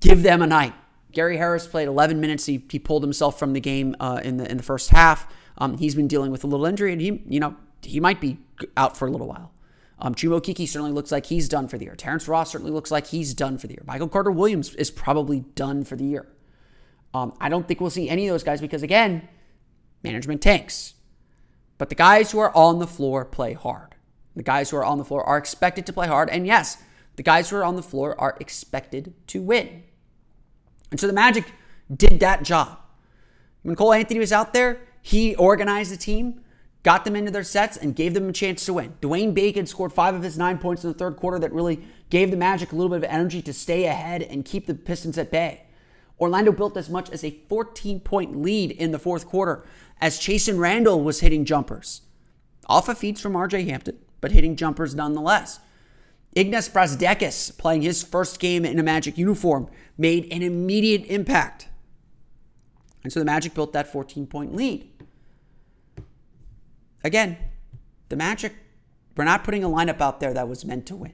Give 0.01 0.25
them 0.25 0.43
a 0.43 0.47
night. 0.49 0.75
Gary 1.13 1.37
Harris 1.37 1.69
played 1.69 1.87
11 1.87 2.21
minutes. 2.21 2.47
He, 2.47 2.65
he 2.69 2.81
pulled 2.81 3.05
himself 3.05 3.39
from 3.39 3.53
the 3.53 3.61
game 3.61 3.95
uh, 4.01 4.21
in 4.25 4.39
the 4.39 4.51
in 4.51 4.57
the 4.57 4.63
first 4.65 4.91
half. 4.91 5.33
Um, 5.61 5.77
he's 5.79 5.95
been 5.95 6.09
dealing 6.09 6.33
with 6.33 6.43
a 6.43 6.47
little 6.47 6.67
injury, 6.67 6.93
and 6.93 7.01
he 7.01 7.23
you 7.29 7.39
know 7.39 7.57
he 7.83 8.01
might 8.01 8.21
be 8.21 8.39
out 8.77 8.97
for 8.97 9.07
a 9.07 9.11
little 9.11 9.29
while. 9.29 9.53
Um, 9.99 10.15
Chuma 10.15 10.41
Okeke 10.41 10.67
certainly 10.67 10.93
looks 10.93 11.13
like 11.13 11.27
he's 11.27 11.49
done 11.49 11.69
for 11.69 11.77
the 11.77 11.85
year. 11.85 11.95
Terrence 11.95 12.27
Ross 12.27 12.51
certainly 12.51 12.73
looks 12.73 12.91
like 12.91 13.09
he's 13.09 13.35
done 13.35 13.59
for 13.59 13.67
the 13.67 13.75
year. 13.75 13.83
Michael 13.87 14.09
Carter 14.09 14.31
Williams 14.31 14.75
is 14.77 14.91
probably 14.91 15.41
done 15.55 15.85
for 15.85 15.95
the 15.95 16.05
year. 16.05 16.27
Um, 17.13 17.35
I 17.41 17.49
don't 17.49 17.69
think 17.69 17.81
we'll 17.81 17.91
see 17.91 18.09
any 18.09 18.27
of 18.27 18.33
those 18.33 18.43
guys 18.43 18.61
because 18.61 18.83
again, 18.83 19.29
management 20.03 20.41
tanks. 20.41 20.95
But 21.77 21.91
the 21.91 21.95
guys 21.95 22.31
who 22.31 22.39
are 22.39 22.55
on 22.57 22.79
the 22.79 22.87
floor 22.87 23.25
play 23.25 23.53
hard. 23.53 23.95
The 24.37 24.43
guys 24.43 24.71
who 24.71 24.77
are 24.77 24.85
on 24.85 24.99
the 24.99 25.05
floor 25.05 25.23
are 25.25 25.37
expected 25.37 25.87
to 25.87 25.93
play 25.93 26.07
hard, 26.07 26.31
and 26.31 26.47
yes, 26.47 26.79
the 27.17 27.23
guys 27.23 27.51
who 27.51 27.57
are 27.57 27.65
on 27.65 27.77
the 27.77 27.83
floor 27.83 28.19
are 28.19 28.37
expected 28.41 29.13
to 29.27 29.43
win. 29.43 29.83
And 30.91 30.99
so 30.99 31.07
the 31.07 31.13
Magic 31.13 31.45
did 31.95 32.21
that 32.21 32.43
job. 32.43 32.79
When 33.63 33.77
Cole 33.77 33.93
Anthony 33.93 34.21
was 34.21 34.33
out 34.33 34.55
there, 34.55 34.81
he 35.03 35.35
organized 35.37 35.93
the 35.93 35.97
team, 35.97 36.41
got 36.83 37.05
them 37.05 37.17
into 37.17 37.31
their 37.31 37.45
sets, 37.45 37.77
and 37.77 37.97
gave 37.97 38.15
them 38.15 38.29
a 38.29 38.33
chance 38.33 38.65
to 38.67 38.75
win. 38.75 38.95
Dwayne 39.01 39.35
Bacon 39.35 39.67
scored 39.67 39.93
five 39.93 40.15
of 40.15 40.23
his 40.23 40.39
nine 40.39 40.59
points 40.59 40.85
in 40.85 40.91
the 40.91 40.99
third 40.99 41.17
quarter 41.17 41.39
that 41.39 41.53
really 41.53 41.83
gave 42.11 42.31
the 42.31 42.37
Magic 42.37 42.73
a 42.73 42.77
little 42.77 42.91
bit 42.91 43.05
of 43.05 43.05
energy 43.05 43.43
to 43.43 43.53
stay 43.53 43.87
ahead 43.87 44.23
and 44.23 44.45
keep 44.45 44.67
the 44.67 44.75
Pistons 44.75 45.19
at 45.19 45.31
bay. 45.31 45.63
Orlando 46.21 46.53
built 46.53 46.77
as 46.77 46.91
much 46.91 47.09
as 47.11 47.25
a 47.25 47.39
14 47.49 48.01
point 48.01 48.41
lead 48.43 48.73
in 48.73 48.93
the 48.93 48.99
fourth 48.99 49.27
quarter 49.27 49.65
as 50.01 50.19
Chasson 50.19 50.59
Randle 50.59 51.03
was 51.03 51.21
hitting 51.21 51.45
jumpers. 51.45 52.03
Off 52.67 52.89
of 52.89 52.99
feeds 52.99 53.21
from 53.21 53.33
RJ 53.33 53.67
Hampton, 53.69 53.99
but 54.21 54.33
hitting 54.33 54.55
jumpers 54.55 54.95
nonetheless. 54.95 55.61
Ignas 56.37 56.71
Brazdeikis, 56.71 57.57
playing 57.59 57.83
his 57.83 58.03
first 58.03 58.39
game 58.39 58.65
in 58.65 58.79
a 58.79 58.83
Magic 58.83 59.19
uniform, 59.19 59.69
made 59.99 60.31
an 60.33 60.43
immediate 60.43 61.05
impact. 61.07 61.69
And 63.03 63.13
so 63.13 63.19
the 63.19 63.25
Magic 63.25 63.55
built 63.55 63.73
that 63.73 63.91
14 63.91 64.27
point 64.27 64.55
lead. 64.55 64.90
Again, 67.03 67.39
the 68.09 68.17
Magic, 68.17 68.55
we're 69.17 69.25
not 69.25 69.45
putting 69.45 69.65
a 69.65 69.69
lineup 69.69 70.01
out 70.01 70.21
there 70.21 70.35
that 70.35 70.49
was 70.49 70.65
meant 70.65 70.87
to 70.87 70.97
win. 70.97 71.13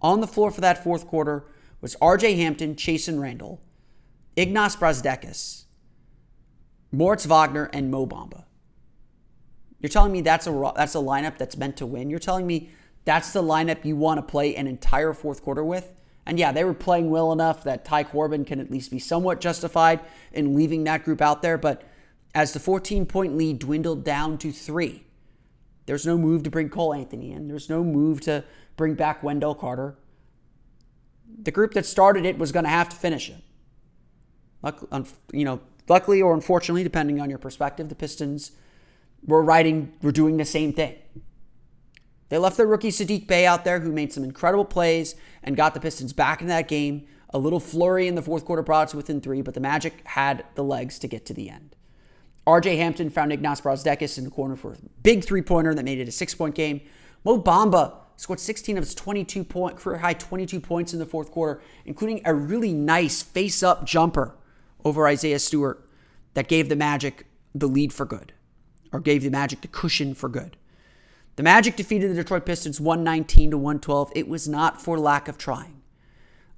On 0.00 0.20
the 0.20 0.26
floor 0.26 0.50
for 0.50 0.60
that 0.60 0.82
fourth 0.82 1.06
quarter 1.06 1.46
was 1.80 1.96
RJ 1.96 2.36
Hampton, 2.36 2.74
Chasson 2.74 3.20
Randle, 3.20 3.60
Ignas 4.36 4.76
Brazdeikis, 4.76 5.64
Moritz 6.92 7.24
Wagner, 7.26 7.70
and 7.72 7.90
Mo 7.90 8.06
Bamba. 8.06 8.44
You're 9.80 9.90
telling 9.90 10.12
me 10.12 10.20
that's 10.20 10.46
a 10.46 10.72
that's 10.74 10.94
a 10.94 10.98
lineup 10.98 11.38
that's 11.38 11.56
meant 11.56 11.76
to 11.78 11.86
win. 11.86 12.10
You're 12.10 12.18
telling 12.18 12.46
me 12.46 12.70
that's 13.04 13.32
the 13.32 13.42
lineup 13.42 13.84
you 13.84 13.96
want 13.96 14.18
to 14.18 14.22
play 14.22 14.54
an 14.56 14.66
entire 14.66 15.12
fourth 15.12 15.42
quarter 15.42 15.64
with. 15.64 15.92
And 16.26 16.38
yeah, 16.38 16.50
they 16.50 16.64
were 16.64 16.74
playing 16.74 17.10
well 17.10 17.32
enough 17.32 17.62
that 17.64 17.84
Ty 17.84 18.04
Corbin 18.04 18.44
can 18.44 18.58
at 18.58 18.70
least 18.70 18.90
be 18.90 18.98
somewhat 18.98 19.40
justified 19.40 20.00
in 20.32 20.56
leaving 20.56 20.84
that 20.84 21.04
group 21.04 21.22
out 21.22 21.40
there. 21.40 21.56
But 21.56 21.84
as 22.34 22.52
the 22.52 22.58
14 22.58 23.06
point 23.06 23.36
lead 23.36 23.60
dwindled 23.60 24.02
down 24.02 24.38
to 24.38 24.50
three, 24.50 25.05
there's 25.86 26.04
no 26.04 26.18
move 26.18 26.42
to 26.42 26.50
bring 26.50 26.68
Cole 26.68 26.92
Anthony 26.92 27.32
in. 27.32 27.48
There's 27.48 27.70
no 27.70 27.82
move 27.82 28.20
to 28.22 28.44
bring 28.76 28.94
back 28.94 29.22
Wendell 29.22 29.54
Carter. 29.54 29.96
The 31.42 31.50
group 31.50 31.74
that 31.74 31.86
started 31.86 32.26
it 32.26 32.38
was 32.38 32.52
going 32.52 32.64
to 32.64 32.70
have 32.70 32.88
to 32.90 32.96
finish 32.96 33.30
it. 33.30 33.42
You 35.32 35.44
know, 35.44 35.60
luckily 35.88 36.20
or 36.20 36.34
unfortunately, 36.34 36.82
depending 36.82 37.20
on 37.20 37.30
your 37.30 37.38
perspective, 37.38 37.88
the 37.88 37.94
Pistons 37.94 38.52
were 39.24 39.42
riding, 39.42 39.92
were 40.02 40.12
doing 40.12 40.36
the 40.36 40.44
same 40.44 40.72
thing. 40.72 40.96
They 42.28 42.38
left 42.38 42.56
their 42.56 42.66
rookie 42.66 42.90
Saddiq 42.90 43.28
Bey 43.28 43.46
out 43.46 43.64
there, 43.64 43.78
who 43.78 43.92
made 43.92 44.12
some 44.12 44.24
incredible 44.24 44.64
plays 44.64 45.14
and 45.44 45.56
got 45.56 45.74
the 45.74 45.80
Pistons 45.80 46.12
back 46.12 46.40
in 46.40 46.48
that 46.48 46.66
game. 46.66 47.06
A 47.30 47.38
little 47.38 47.60
flurry 47.60 48.08
in 48.08 48.16
the 48.16 48.22
fourth 48.22 48.44
quarter 48.44 48.62
brought 48.62 48.88
us 48.88 48.94
within 48.94 49.20
three, 49.20 49.42
but 49.42 49.54
the 49.54 49.60
Magic 49.60 50.04
had 50.04 50.44
the 50.56 50.64
legs 50.64 50.98
to 50.98 51.06
get 51.06 51.24
to 51.26 51.34
the 51.34 51.48
end. 51.48 51.75
RJ 52.46 52.76
Hampton 52.76 53.10
found 53.10 53.32
Ignas 53.32 53.62
Brazdeikis 53.62 54.18
in 54.18 54.24
the 54.24 54.30
corner 54.30 54.54
for 54.54 54.72
a 54.72 54.76
big 55.02 55.24
three 55.24 55.42
pointer 55.42 55.74
that 55.74 55.84
made 55.84 55.98
it 55.98 56.08
a 56.08 56.12
six 56.12 56.34
point 56.34 56.54
game. 56.54 56.80
Mo 57.24 57.42
Bamba 57.42 57.94
scored 58.16 58.40
16 58.40 58.78
of 58.78 58.84
his 58.84 58.94
22 58.94 59.44
point 59.44 59.76
career 59.76 59.98
high 59.98 60.14
22 60.14 60.60
points 60.60 60.92
in 60.92 60.98
the 60.98 61.06
fourth 61.06 61.30
quarter, 61.30 61.60
including 61.84 62.20
a 62.24 62.34
really 62.34 62.72
nice 62.72 63.22
face 63.22 63.62
up 63.62 63.84
jumper 63.84 64.36
over 64.84 65.06
Isaiah 65.06 65.38
Stewart 65.40 65.88
that 66.34 66.48
gave 66.48 66.68
the 66.68 66.76
Magic 66.76 67.26
the 67.54 67.66
lead 67.66 67.92
for 67.92 68.04
good, 68.04 68.32
or 68.92 69.00
gave 69.00 69.22
the 69.22 69.30
Magic 69.30 69.60
the 69.62 69.68
cushion 69.68 70.14
for 70.14 70.28
good. 70.28 70.56
The 71.34 71.42
Magic 71.42 71.76
defeated 71.76 72.10
the 72.10 72.14
Detroit 72.14 72.46
Pistons 72.46 72.80
119 72.80 73.50
to 73.50 73.58
112. 73.58 74.12
It 74.14 74.28
was 74.28 74.48
not 74.48 74.80
for 74.80 74.98
lack 74.98 75.28
of 75.28 75.36
trying. 75.36 75.75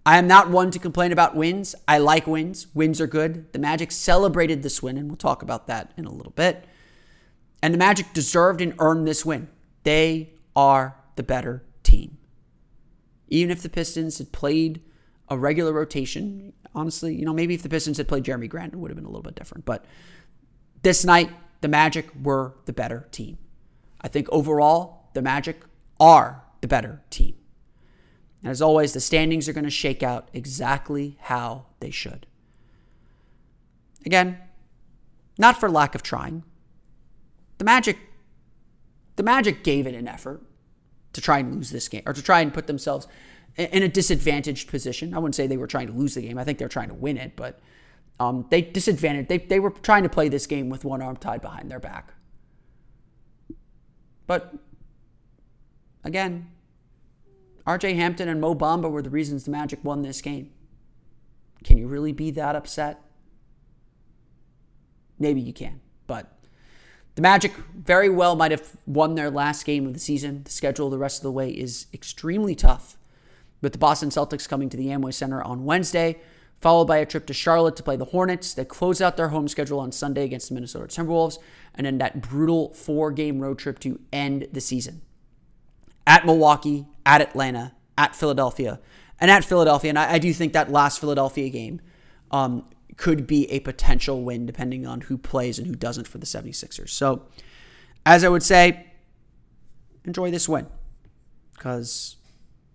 I 0.09 0.17
am 0.17 0.27
not 0.27 0.49
one 0.49 0.71
to 0.71 0.79
complain 0.79 1.13
about 1.13 1.37
wins. 1.37 1.75
I 1.87 1.99
like 1.99 2.27
wins. 2.27 2.69
Wins 2.73 2.99
are 2.99 3.07
good. 3.07 3.53
The 3.53 3.59
Magic 3.59 3.93
celebrated 3.93 4.63
this 4.63 4.83
win, 4.83 4.97
and 4.97 5.07
we'll 5.07 5.19
talk 5.19 5.43
about 5.43 5.67
that 5.67 5.93
in 5.99 6.07
a 6.07 6.11
little 6.11 6.33
bit. 6.33 6.65
And 7.63 7.75
the 7.75 7.79
Magic 7.79 8.15
deserved 8.15 8.63
and 8.63 8.73
earned 8.79 9.07
this 9.07 9.27
win. 9.27 9.49
They 9.83 10.33
are 10.57 10.97
the 11.17 11.23
better 11.23 11.63
team. 11.83 12.17
Even 13.29 13.51
if 13.51 13.61
the 13.61 13.69
Pistons 13.69 14.17
had 14.17 14.33
played 14.33 14.81
a 15.29 15.37
regular 15.37 15.75
rotation, 15.75 16.55
honestly, 16.75 17.15
you 17.15 17.27
know, 17.27 17.35
maybe 17.35 17.53
if 17.53 17.63
the 17.63 17.69
Pistons 17.69 17.99
had 17.99 18.09
played 18.09 18.25
Jerami 18.25 18.49
Grant, 18.49 18.73
it 18.73 18.79
would 18.79 18.91
have 18.91 18.97
been 18.97 19.05
a 19.05 19.11
little 19.11 19.21
bit 19.21 19.35
different. 19.35 19.67
But 19.67 19.85
this 20.81 21.05
night, 21.05 21.29
the 21.61 21.69
Magic 21.69 22.09
were 22.23 22.55
the 22.65 22.73
better 22.73 23.09
team. 23.11 23.37
I 24.01 24.09
think 24.09 24.27
overall, 24.31 25.11
the 25.13 25.21
Magic 25.21 25.61
are 26.01 26.45
the 26.63 26.67
better 26.67 27.03
team. 27.11 27.35
And 28.49 28.53
as 28.53 28.63
always, 28.63 28.95
the 28.95 29.01
standings 29.01 29.47
are 29.47 29.53
going 29.53 29.65
to 29.65 29.71
shake 29.71 30.03
out 30.03 30.31
exactly 30.33 31.19
how 31.21 31.67
they 31.81 31.91
should. 31.91 32.25
Again, 34.07 34.39
not 35.37 35.61
for 35.61 35.71
lack 35.71 35.95
of 35.95 36.03
trying. 36.03 36.45
The 37.59 37.67
Magic 37.67 37.99
the 39.17 39.23
Magic 39.23 39.63
gave 39.63 39.87
it 39.87 39.95
an 39.95 40.09
effort 40.09 40.41
to 41.13 41.21
try 41.21 41.41
and 41.41 41.57
lose 41.57 41.69
this 41.69 41.89
game 41.89 42.05
or 42.07 42.15
to 42.15 42.23
try 42.23 42.41
and 42.41 42.55
put 42.55 42.67
themselves 42.67 43.07
in 43.59 43.83
a 43.83 43.89
disadvantaged 43.89 44.71
position. 44.71 45.13
I 45.13 45.19
wouldn't 45.19 45.35
say 45.35 45.47
they 45.47 45.59
were 45.59 45.67
trying 45.67 45.89
to 45.89 45.93
lose 45.93 46.15
the 46.15 46.23
game. 46.23 46.39
I 46.39 46.45
think 46.45 46.57
they're 46.57 46.69
trying 46.69 46.89
to 46.89 46.95
win 46.95 47.19
it, 47.19 47.37
but 47.37 47.61
um, 48.19 48.47
they 48.49 48.63
disadvantaged. 48.63 49.29
They, 49.29 49.37
they 49.37 49.61
were 49.61 49.73
trying 49.73 50.05
to 50.05 50.09
play 50.09 50.31
this 50.31 50.47
game 50.47 50.71
with 50.71 50.87
one 50.87 51.03
arm 51.03 51.19
tied 51.19 51.43
behind 51.43 51.71
their 51.71 51.81
back. 51.81 52.15
But 54.27 54.55
again, 56.03 56.51
RJ 57.69 57.97
Hampton 57.97 58.31
and 58.31 58.41
Mo 58.41 58.55
Bamba 58.55 58.91
were 58.91 59.03
the 59.03 59.11
reasons 59.11 59.45
the 59.45 59.51
Magic 59.51 59.85
won 59.85 60.01
this 60.01 60.23
game. 60.23 60.51
Can 61.65 61.77
you 61.77 61.87
really 61.87 62.13
be 62.13 62.31
that 62.31 62.57
upset? 62.57 62.99
Maybe 65.19 65.43
you 65.43 65.53
can, 65.53 65.81
but 66.07 66.33
the 67.15 67.21
Magic 67.21 67.53
very 67.75 68.09
well 68.09 68.37
might 68.37 68.53
have 68.53 68.77
won 68.87 69.17
their 69.17 69.31
last 69.31 69.67
game 69.67 69.87
of 69.87 69.93
the 69.93 70.01
season. 70.01 70.45
The 70.45 70.51
schedule 70.51 70.89
the 70.89 70.97
rest 70.97 71.19
of 71.19 71.25
the 71.25 71.31
way 71.31 71.51
is 71.51 71.89
extremely 71.93 72.55
tough, 72.55 72.97
with 73.61 73.73
the 73.73 73.79
Boston 73.79 74.09
Celtics 74.09 74.49
coming 74.49 74.71
to 74.71 74.77
the 74.79 74.87
Amway 74.87 75.13
Center 75.13 75.43
on 75.43 75.67
Wednesday, 75.67 76.21
followed 76.63 76.87
by 76.87 76.97
a 76.97 77.05
trip 77.05 77.27
to 77.27 77.35
Charlotte 77.35 77.77
to 77.77 77.83
play 77.83 77.97
the 77.97 78.07
Hornets. 78.07 78.55
They 78.55 78.65
close 78.65 79.03
out 79.03 79.19
their 79.19 79.29
home 79.29 79.47
schedule 79.47 79.81
on 79.81 79.93
Sunday 79.93 80.25
against 80.25 80.49
the 80.49 80.55
Minnesota 80.55 80.87
Timberwolves, 80.87 81.37
and 81.75 81.85
then 81.85 81.99
that 81.99 82.23
brutal 82.23 82.73
four 82.73 83.11
game 83.11 83.41
road 83.41 83.59
trip 83.59 83.79
to 83.81 84.01
end 84.11 84.49
the 84.53 84.63
season 84.63 85.03
at 86.09 86.25
Milwaukee, 86.25 86.87
at 87.09 87.23
Atlanta, 87.23 87.73
at 87.97 88.15
Philadelphia, 88.15 88.79
and 89.19 89.31
at 89.31 89.45
Philadelphia. 89.45 89.89
And 89.89 89.99
I, 89.99 90.13
I 90.13 90.19
do 90.19 90.33
think 90.33 90.53
that 90.53 90.71
last 90.71 91.01
Philadelphia 91.01 91.49
game 91.49 91.81
um, 92.31 92.67
could 92.99 93.27
be 93.27 93.51
a 93.51 93.61
potential 93.61 94.23
win 94.23 94.45
depending 94.45 94.87
on 94.87 95.01
who 95.01 95.17
plays 95.17 95.59
and 95.59 95.67
who 95.67 95.75
doesn't 95.75 96.07
for 96.07 96.19
the 96.19 96.27
76ers. 96.27 96.91
So, 96.91 97.23
as 98.05 98.25
I 98.25 98.29
would 98.29 98.43
say, 98.43 98.93
enjoy 100.05 100.31
this 100.31 100.49
win 100.49 100.67
because 101.55 102.17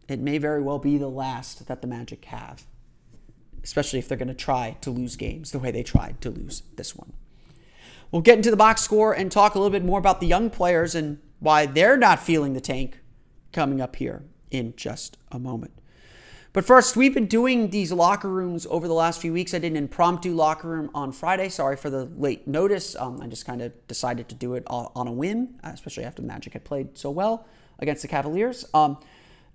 it 0.10 0.20
may 0.20 0.40
very 0.40 0.62
well 0.62 0.80
be 0.80 0.98
the 0.98 1.08
last 1.08 1.68
that 1.68 1.82
the 1.82 1.88
Magic 1.88 2.26
have, 2.26 2.66
especially 3.64 4.00
if 4.00 4.08
they're 4.08 4.18
going 4.18 4.28
to 4.28 4.34
try 4.34 4.78
to 4.82 4.90
lose 4.90 5.16
games 5.16 5.52
the 5.52 5.60
way 5.60 5.70
they 5.70 5.84
tried 5.84 6.20
to 6.22 6.32
lose 6.32 6.64
this 6.76 6.96
one. 6.96 7.14
We'll 8.12 8.24
get 8.24 8.38
into 8.38 8.52
the 8.52 8.58
box 8.58 8.82
score 8.82 9.14
and 9.14 9.32
talk 9.32 9.54
a 9.54 9.60
little 9.60 9.72
bit 9.72 9.86
more 9.86 10.00
about 10.00 10.20
the 10.20 10.28
young 10.28 10.50
players 10.50 10.96
and 10.96 11.20
why 11.40 11.68
they're 11.68 11.98
not 11.98 12.20
feeling 12.20 12.54
the 12.54 12.62
tank 12.62 13.00
coming 13.54 13.80
up 13.80 13.96
here 13.96 14.24
in 14.52 14.74
just 14.76 15.18
a 15.32 15.40
moment. 15.40 15.72
But 16.54 16.66
first, 16.66 16.96
we've 16.96 17.16
been 17.16 17.26
doing 17.26 17.72
these 17.72 17.92
locker 17.92 18.30
rooms 18.30 18.68
over 18.70 18.88
the 18.88 18.94
last 18.94 19.20
few 19.20 19.34
weeks. 19.34 19.56
I 19.56 19.60
did 19.60 19.72
an 19.72 19.78
impromptu 19.78 20.36
locker 20.36 20.68
room 20.68 20.92
on 20.94 21.12
Friday. 21.12 21.50
Sorry 21.50 21.76
for 21.76 21.90
the 21.90 22.06
late 22.06 22.48
notice. 22.48 22.96
Um, 22.96 23.20
I 23.22 23.28
just 23.28 23.48
kind 23.48 23.60
of 23.60 23.72
decided 23.88 24.30
to 24.30 24.36
do 24.36 24.54
it 24.54 24.64
on 24.68 25.08
a 25.08 25.12
whim, 25.12 25.56
especially 25.64 26.04
after 26.04 26.22
Magic 26.22 26.54
had 26.54 26.64
played 26.64 26.96
so 26.96 27.10
well 27.10 27.48
against 27.80 28.04
the 28.04 28.08
Cavaliers. 28.08 28.66
Um, 28.72 29.00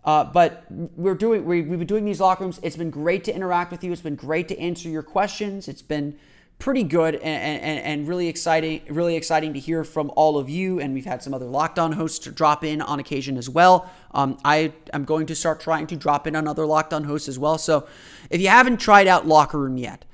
uh, 0.04 0.24
but 0.24 0.64
we're 0.70 1.14
doing 1.14 1.44
we, 1.44 1.62
we've 1.62 1.78
been 1.78 1.86
doing 1.86 2.04
these 2.04 2.20
locker 2.20 2.42
rooms. 2.42 2.58
It's 2.64 2.76
been 2.76 2.90
great 2.90 3.22
to 3.24 3.34
interact 3.34 3.70
with 3.70 3.84
you. 3.84 3.92
It's 3.92 4.02
been 4.02 4.16
great 4.16 4.48
to 4.48 4.58
answer 4.58 4.88
your 4.88 5.04
questions. 5.04 5.68
It's 5.68 5.82
been 5.82 6.18
pretty 6.58 6.82
good 6.82 7.14
and, 7.14 7.62
and, 7.62 7.80
and 7.84 8.08
really 8.08 8.26
exciting 8.26 8.82
really 8.88 9.14
exciting 9.14 9.52
to 9.54 9.60
hear 9.60 9.84
from 9.84 10.10
all 10.16 10.38
of 10.38 10.48
you. 10.48 10.80
And 10.80 10.92
we've 10.92 11.04
had 11.04 11.22
some 11.22 11.32
other 11.32 11.46
locked 11.46 11.78
on 11.78 11.92
hosts 11.92 12.26
drop 12.26 12.64
in 12.64 12.82
on 12.82 12.98
occasion 12.98 13.36
as 13.36 13.48
well. 13.48 13.90
Um, 14.12 14.38
i 14.44 14.72
am 14.92 15.04
going 15.04 15.26
to 15.26 15.34
start 15.34 15.60
trying 15.60 15.86
to 15.88 15.96
drop 15.96 16.26
in 16.26 16.34
on 16.34 16.48
other 16.48 16.66
locked 16.66 16.92
on 16.92 17.04
hosts 17.04 17.28
as 17.28 17.38
well. 17.38 17.58
So 17.58 17.86
if 18.30 18.40
you 18.40 18.48
haven't 18.48 18.78
tried 18.78 19.06
out 19.06 19.26
locker 19.26 19.58
room 19.58 19.76
yet 19.76 20.04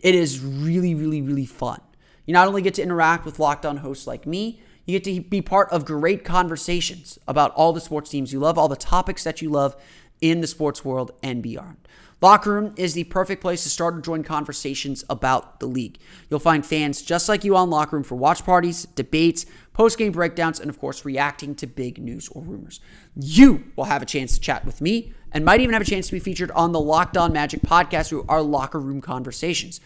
it 0.00 0.14
is 0.14 0.40
really 0.40 0.94
really 0.94 1.22
really 1.22 1.46
fun. 1.46 1.80
You 2.26 2.32
not 2.32 2.48
only 2.48 2.62
get 2.62 2.74
to 2.74 2.82
interact 2.82 3.24
with 3.24 3.38
locked 3.38 3.64
on 3.64 3.78
hosts 3.78 4.06
like 4.06 4.26
me 4.26 4.60
you 4.84 4.98
get 4.98 5.04
to 5.04 5.20
be 5.20 5.40
part 5.40 5.70
of 5.70 5.84
great 5.84 6.24
conversations 6.24 7.16
about 7.28 7.52
all 7.52 7.72
the 7.72 7.80
sports 7.80 8.10
teams 8.10 8.32
you 8.32 8.40
love 8.40 8.58
all 8.58 8.68
the 8.68 8.76
topics 8.76 9.22
that 9.22 9.40
you 9.40 9.48
love 9.48 9.76
in 10.20 10.40
the 10.40 10.46
sports 10.46 10.84
world 10.84 11.12
and 11.22 11.42
beyond 11.42 11.76
Locker 12.22 12.52
Room 12.52 12.72
is 12.76 12.94
the 12.94 13.02
perfect 13.04 13.42
place 13.42 13.64
to 13.64 13.68
start 13.68 13.96
or 13.96 14.00
join 14.00 14.22
conversations 14.22 15.04
about 15.10 15.58
the 15.58 15.66
league. 15.66 15.98
You'll 16.30 16.38
find 16.38 16.64
fans 16.64 17.02
just 17.02 17.28
like 17.28 17.42
you 17.42 17.56
on 17.56 17.68
Locker 17.68 17.96
Room 17.96 18.04
for 18.04 18.14
watch 18.14 18.44
parties, 18.44 18.84
debates, 18.84 19.44
post 19.72 19.98
game 19.98 20.12
breakdowns, 20.12 20.60
and 20.60 20.70
of 20.70 20.78
course, 20.78 21.04
reacting 21.04 21.56
to 21.56 21.66
big 21.66 21.98
news 21.98 22.28
or 22.28 22.42
rumors. 22.42 22.78
You 23.16 23.64
will 23.74 23.86
have 23.86 24.02
a 24.02 24.06
chance 24.06 24.34
to 24.34 24.40
chat 24.40 24.64
with 24.64 24.80
me 24.80 25.12
and 25.32 25.44
might 25.44 25.60
even 25.60 25.72
have 25.72 25.82
a 25.82 25.84
chance 25.84 26.06
to 26.06 26.12
be 26.12 26.20
featured 26.20 26.52
on 26.52 26.70
the 26.70 26.78
Locked 26.78 27.16
On 27.16 27.32
Magic 27.32 27.60
podcast 27.62 28.10
through 28.10 28.24
our 28.28 28.40
Locker 28.40 28.78
Room 28.78 29.00
conversations. 29.00 29.80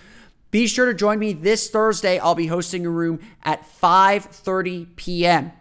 Be 0.50 0.66
sure 0.66 0.86
to 0.86 0.94
join 0.94 1.18
me 1.18 1.32
this 1.32 1.70
Thursday. 1.70 2.18
I'll 2.18 2.34
be 2.34 2.48
hosting 2.48 2.84
a 2.84 2.90
room 2.90 3.18
at 3.44 3.66
5:30 3.80 4.94
p.m. 4.96 5.52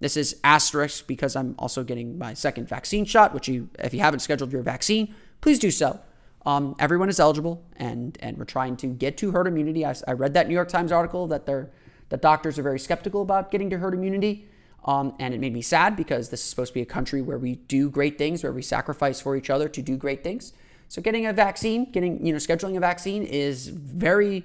This 0.00 0.16
is 0.16 0.40
asterisk 0.42 1.06
because 1.06 1.36
I'm 1.36 1.54
also 1.56 1.84
getting 1.84 2.18
my 2.18 2.34
second 2.34 2.68
vaccine 2.68 3.04
shot, 3.04 3.32
which 3.32 3.46
you 3.46 3.70
if 3.78 3.94
you 3.94 4.00
haven't 4.00 4.20
scheduled 4.20 4.50
your 4.50 4.62
vaccine, 4.62 5.14
please 5.40 5.60
do 5.60 5.70
so. 5.70 6.00
Um, 6.46 6.76
everyone 6.78 7.08
is 7.08 7.18
eligible, 7.18 7.64
and 7.76 8.16
and 8.20 8.38
we're 8.38 8.44
trying 8.44 8.76
to 8.78 8.86
get 8.86 9.18
to 9.18 9.32
herd 9.32 9.48
immunity. 9.48 9.84
I, 9.84 9.94
I 10.06 10.12
read 10.12 10.32
that 10.34 10.46
New 10.46 10.54
York 10.54 10.68
Times 10.68 10.92
article 10.92 11.26
that 11.26 11.44
they're 11.44 11.70
that 12.08 12.22
doctors 12.22 12.56
are 12.56 12.62
very 12.62 12.78
skeptical 12.78 13.20
about 13.20 13.50
getting 13.50 13.68
to 13.70 13.78
herd 13.78 13.94
immunity, 13.94 14.46
um, 14.84 15.12
and 15.18 15.34
it 15.34 15.40
made 15.40 15.52
me 15.52 15.60
sad 15.60 15.96
because 15.96 16.28
this 16.28 16.40
is 16.40 16.46
supposed 16.46 16.70
to 16.70 16.74
be 16.74 16.82
a 16.82 16.86
country 16.86 17.20
where 17.20 17.36
we 17.36 17.56
do 17.56 17.90
great 17.90 18.16
things, 18.16 18.44
where 18.44 18.52
we 18.52 18.62
sacrifice 18.62 19.20
for 19.20 19.34
each 19.34 19.50
other 19.50 19.68
to 19.68 19.82
do 19.82 19.96
great 19.96 20.22
things. 20.22 20.52
So 20.88 21.02
getting 21.02 21.26
a 21.26 21.32
vaccine, 21.32 21.90
getting 21.90 22.24
you 22.24 22.32
know 22.32 22.38
scheduling 22.38 22.76
a 22.76 22.80
vaccine 22.80 23.24
is 23.24 23.66
very, 23.66 24.44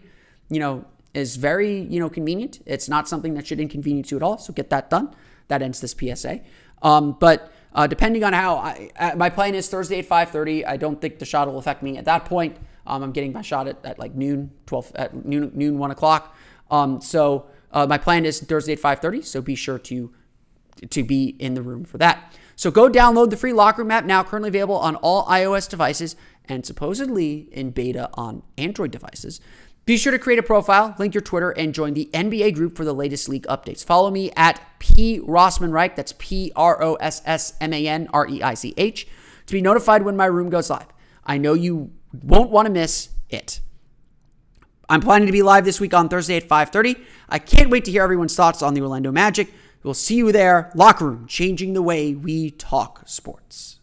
you 0.49 0.59
know, 0.59 0.85
is 1.13 1.35
very 1.35 1.81
you 1.81 1.99
know 1.99 2.09
convenient. 2.09 2.61
It's 2.65 2.89
not 2.89 3.07
something 3.07 3.35
that 3.35 3.45
should 3.45 3.59
inconvenience 3.59 4.09
you 4.09 4.17
at 4.17 4.23
all. 4.23 4.39
So 4.39 4.53
get 4.53 4.71
that 4.71 4.89
done. 4.89 5.13
That 5.49 5.61
ends 5.61 5.79
this 5.81 5.93
PSA. 5.93 6.41
Um, 6.81 7.15
but 7.19 7.53
uh, 7.73 7.87
depending 7.87 8.23
on 8.23 8.33
how 8.33 8.57
I, 8.57 8.91
uh, 8.99 9.15
my 9.15 9.29
plan 9.29 9.55
is 9.55 9.69
Thursday 9.69 9.99
at 9.99 10.05
5:30. 10.05 10.65
I 10.65 10.77
don't 10.77 10.99
think 10.99 11.19
the 11.19 11.25
shot 11.25 11.47
will 11.47 11.57
affect 11.57 11.83
me 11.83 11.97
at 11.97 12.05
that 12.05 12.25
point. 12.25 12.57
Um, 12.85 13.03
I'm 13.03 13.11
getting 13.11 13.31
my 13.31 13.41
shot 13.41 13.67
at, 13.67 13.83
at 13.85 13.99
like 13.99 14.15
noon, 14.15 14.51
12 14.65 14.91
at 14.95 15.25
noon, 15.25 15.51
noon 15.53 15.77
one 15.77 15.91
o'clock. 15.91 16.35
Um, 16.69 17.01
so 17.01 17.47
uh, 17.71 17.85
my 17.85 17.97
plan 17.97 18.25
is 18.25 18.39
Thursday 18.39 18.73
at 18.73 18.79
5:30. 18.79 19.25
So 19.25 19.41
be 19.41 19.55
sure 19.55 19.79
to 19.79 20.11
to 20.89 21.03
be 21.03 21.35
in 21.39 21.53
the 21.53 21.61
room 21.61 21.83
for 21.83 21.97
that. 21.97 22.33
So 22.55 22.71
go 22.71 22.89
download 22.89 23.29
the 23.29 23.37
free 23.37 23.53
locker 23.53 23.81
room 23.81 23.91
app 23.91 24.05
now, 24.05 24.23
currently 24.23 24.49
available 24.49 24.77
on 24.77 24.95
all 24.97 25.25
iOS 25.25 25.69
devices 25.69 26.15
and 26.45 26.65
supposedly 26.65 27.49
in 27.51 27.71
beta 27.71 28.09
on 28.13 28.43
Android 28.57 28.91
devices. 28.91 29.39
Be 29.85 29.97
sure 29.97 30.11
to 30.11 30.19
create 30.19 30.37
a 30.37 30.43
profile, 30.43 30.95
link 30.99 31.15
your 31.15 31.21
Twitter, 31.21 31.49
and 31.51 31.73
join 31.73 31.95
the 31.95 32.09
NBA 32.13 32.53
group 32.53 32.75
for 32.77 32.85
the 32.85 32.93
latest 32.93 33.27
league 33.27 33.47
updates. 33.47 33.83
Follow 33.83 34.11
me 34.11 34.31
at 34.37 34.61
P 34.79 35.19
Rossman 35.19 35.71
Reich. 35.71 35.95
That's 35.95 36.13
P 36.17 36.51
R 36.55 36.81
O 36.83 36.95
S 36.95 37.21
S 37.25 37.55
M 37.59 37.73
A 37.73 37.87
N 37.87 38.07
R 38.13 38.27
E 38.27 38.43
I 38.43 38.53
C 38.53 38.73
H 38.77 39.07
to 39.51 39.53
be 39.53 39.61
notified 39.61 40.03
when 40.03 40.15
my 40.15 40.25
room 40.25 40.49
goes 40.49 40.69
live. 40.69 40.87
I 41.25 41.37
know 41.37 41.53
you 41.53 41.91
won't 42.23 42.51
want 42.51 42.67
to 42.67 42.71
miss 42.71 43.09
it. 43.29 43.59
I'm 44.87 45.01
planning 45.01 45.25
to 45.25 45.31
be 45.31 45.41
live 45.41 45.65
this 45.65 45.79
week 45.79 45.93
on 45.93 46.09
Thursday 46.09 46.37
at 46.37 46.47
5:30. 46.47 46.95
I 47.27 47.39
can't 47.39 47.69
wait 47.69 47.85
to 47.85 47.91
hear 47.91 48.03
everyone's 48.03 48.35
thoughts 48.35 48.61
on 48.61 48.73
the 48.73 48.81
Orlando 48.81 49.11
Magic. 49.11 49.51
We'll 49.83 49.93
see 49.93 50.15
you 50.15 50.31
there. 50.31 50.71
Locker 50.73 51.05
room, 51.05 51.27
changing 51.27 51.73
the 51.73 51.81
way 51.81 52.13
we 52.13 52.51
talk 52.51 53.01
sports. 53.05 53.80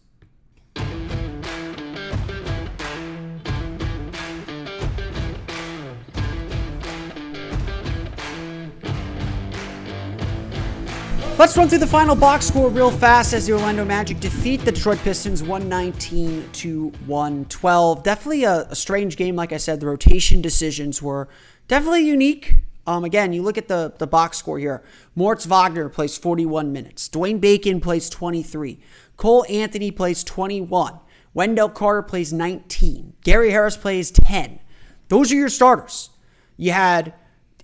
Let's 11.39 11.55
run 11.55 11.69
through 11.69 11.77
the 11.77 11.87
final 11.87 12.17
box 12.17 12.47
score 12.47 12.69
real 12.69 12.91
fast 12.91 13.31
as 13.31 13.47
the 13.47 13.53
Orlando 13.53 13.85
Magic 13.85 14.19
defeat 14.19 14.57
the 14.65 14.73
Detroit 14.73 14.97
Pistons 14.97 15.41
119 15.41 16.49
to 16.51 16.89
112. 17.05 18.03
Definitely 18.03 18.43
a, 18.43 18.63
a 18.63 18.75
strange 18.75 19.15
game, 19.15 19.37
like 19.37 19.53
I 19.53 19.57
said. 19.57 19.79
The 19.79 19.85
rotation 19.85 20.41
decisions 20.41 21.01
were 21.01 21.29
definitely 21.69 22.05
unique. 22.05 22.55
Um, 22.85 23.05
again, 23.05 23.31
you 23.31 23.41
look 23.41 23.57
at 23.57 23.69
the, 23.69 23.93
the 23.99 24.05
box 24.05 24.37
score 24.37 24.59
here. 24.59 24.83
Moritz 25.15 25.45
Wagner 25.45 25.87
plays 25.87 26.17
41 26.17 26.73
minutes. 26.73 27.07
Dwayne 27.07 27.39
Bacon 27.39 27.79
plays 27.79 28.09
23. 28.09 28.77
Cole 29.15 29.45
Anthony 29.47 29.91
plays 29.91 30.25
21. 30.25 30.99
Wendell 31.33 31.69
Carter 31.69 32.01
plays 32.01 32.33
19. 32.33 33.13
Gary 33.23 33.51
Harris 33.51 33.77
plays 33.77 34.11
10. 34.11 34.59
Those 35.07 35.31
are 35.31 35.35
your 35.35 35.47
starters. 35.47 36.09
You 36.57 36.73
had 36.73 37.13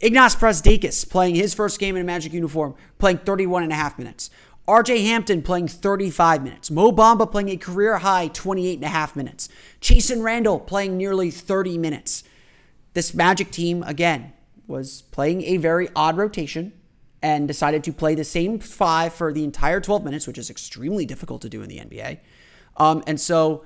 Ignas 0.02 0.38
Brazdeikis 0.38 1.10
playing 1.10 1.36
his 1.36 1.54
first 1.54 1.80
game 1.80 1.96
in 1.96 2.02
a 2.02 2.06
Magic 2.06 2.34
uniform, 2.34 2.75
playing 3.00 3.20
31 3.20 3.64
and 3.64 3.72
a 3.72 3.75
half 3.75 3.98
minutes. 3.98 4.30
RJ 4.68 5.04
Hampton 5.04 5.42
playing 5.44 5.68
35 5.68 6.44
minutes. 6.44 6.72
Mo 6.72 6.92
Bamba 6.92 7.32
playing 7.32 7.50
a 7.50 7.58
career 7.58 7.98
high 7.98 8.28
28 8.30 8.75
and 8.75 8.84
a 8.84 8.90
half 8.90 9.16
minutes. 9.16 9.48
Chasson 9.80 10.24
Randle 10.24 10.60
playing 10.60 10.98
nearly 10.98 11.30
30 11.30 11.78
minutes. 11.78 12.24
This 12.94 13.14
Magic 13.14 13.52
team, 13.52 13.84
again, 13.84 14.34
was 14.68 15.04
playing 15.04 15.44
a 15.44 15.58
very 15.58 15.90
odd 15.96 16.18
rotation 16.18 16.74
and 17.22 17.48
decided 17.48 17.84
to 17.84 17.94
play 17.94 18.16
the 18.16 18.24
same 18.24 18.60
five 18.60 19.14
for 19.14 19.32
the 19.32 19.44
entire 19.44 19.80
12 19.80 20.04
minutes, 20.04 20.28
which 20.28 20.38
is 20.38 20.50
extremely 20.50 21.06
difficult 21.06 21.42
to 21.44 21.50
do 21.50 21.62
in 21.62 21.70
the 21.70 21.78
NBA. 21.78 22.20
Um, 22.78 23.04
and 23.06 23.20
so 23.20 23.66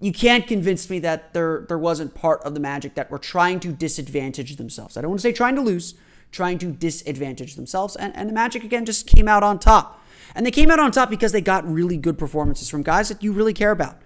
you 0.00 0.12
can't 0.12 0.46
convince 0.46 0.90
me 0.90 0.98
that 1.00 1.32
there 1.34 1.64
there 1.68 1.78
wasn't 1.78 2.14
part 2.14 2.42
of 2.42 2.54
the 2.54 2.60
Magic 2.60 2.94
that 2.94 3.10
were 3.10 3.18
trying 3.18 3.60
to 3.60 3.72
disadvantage 3.72 4.56
themselves. 4.56 4.96
I 4.96 5.00
don't 5.00 5.10
want 5.10 5.20
to 5.20 5.22
say 5.22 5.32
trying 5.32 5.54
to 5.56 5.62
lose, 5.62 5.94
trying 6.32 6.58
to 6.58 6.66
disadvantage 6.72 7.54
themselves. 7.54 7.96
And, 7.96 8.14
and 8.16 8.28
the 8.28 8.34
Magic 8.34 8.64
again 8.64 8.84
just 8.84 9.06
came 9.06 9.28
out 9.28 9.42
on 9.42 9.58
top. 9.58 10.00
And 10.34 10.44
they 10.44 10.50
came 10.50 10.70
out 10.70 10.80
on 10.80 10.90
top 10.90 11.10
because 11.10 11.32
they 11.32 11.40
got 11.40 11.70
really 11.70 11.96
good 11.96 12.18
performances 12.18 12.68
from 12.68 12.82
guys 12.82 13.08
that 13.08 13.22
you 13.22 13.32
really 13.32 13.54
care 13.54 13.70
about. 13.70 14.00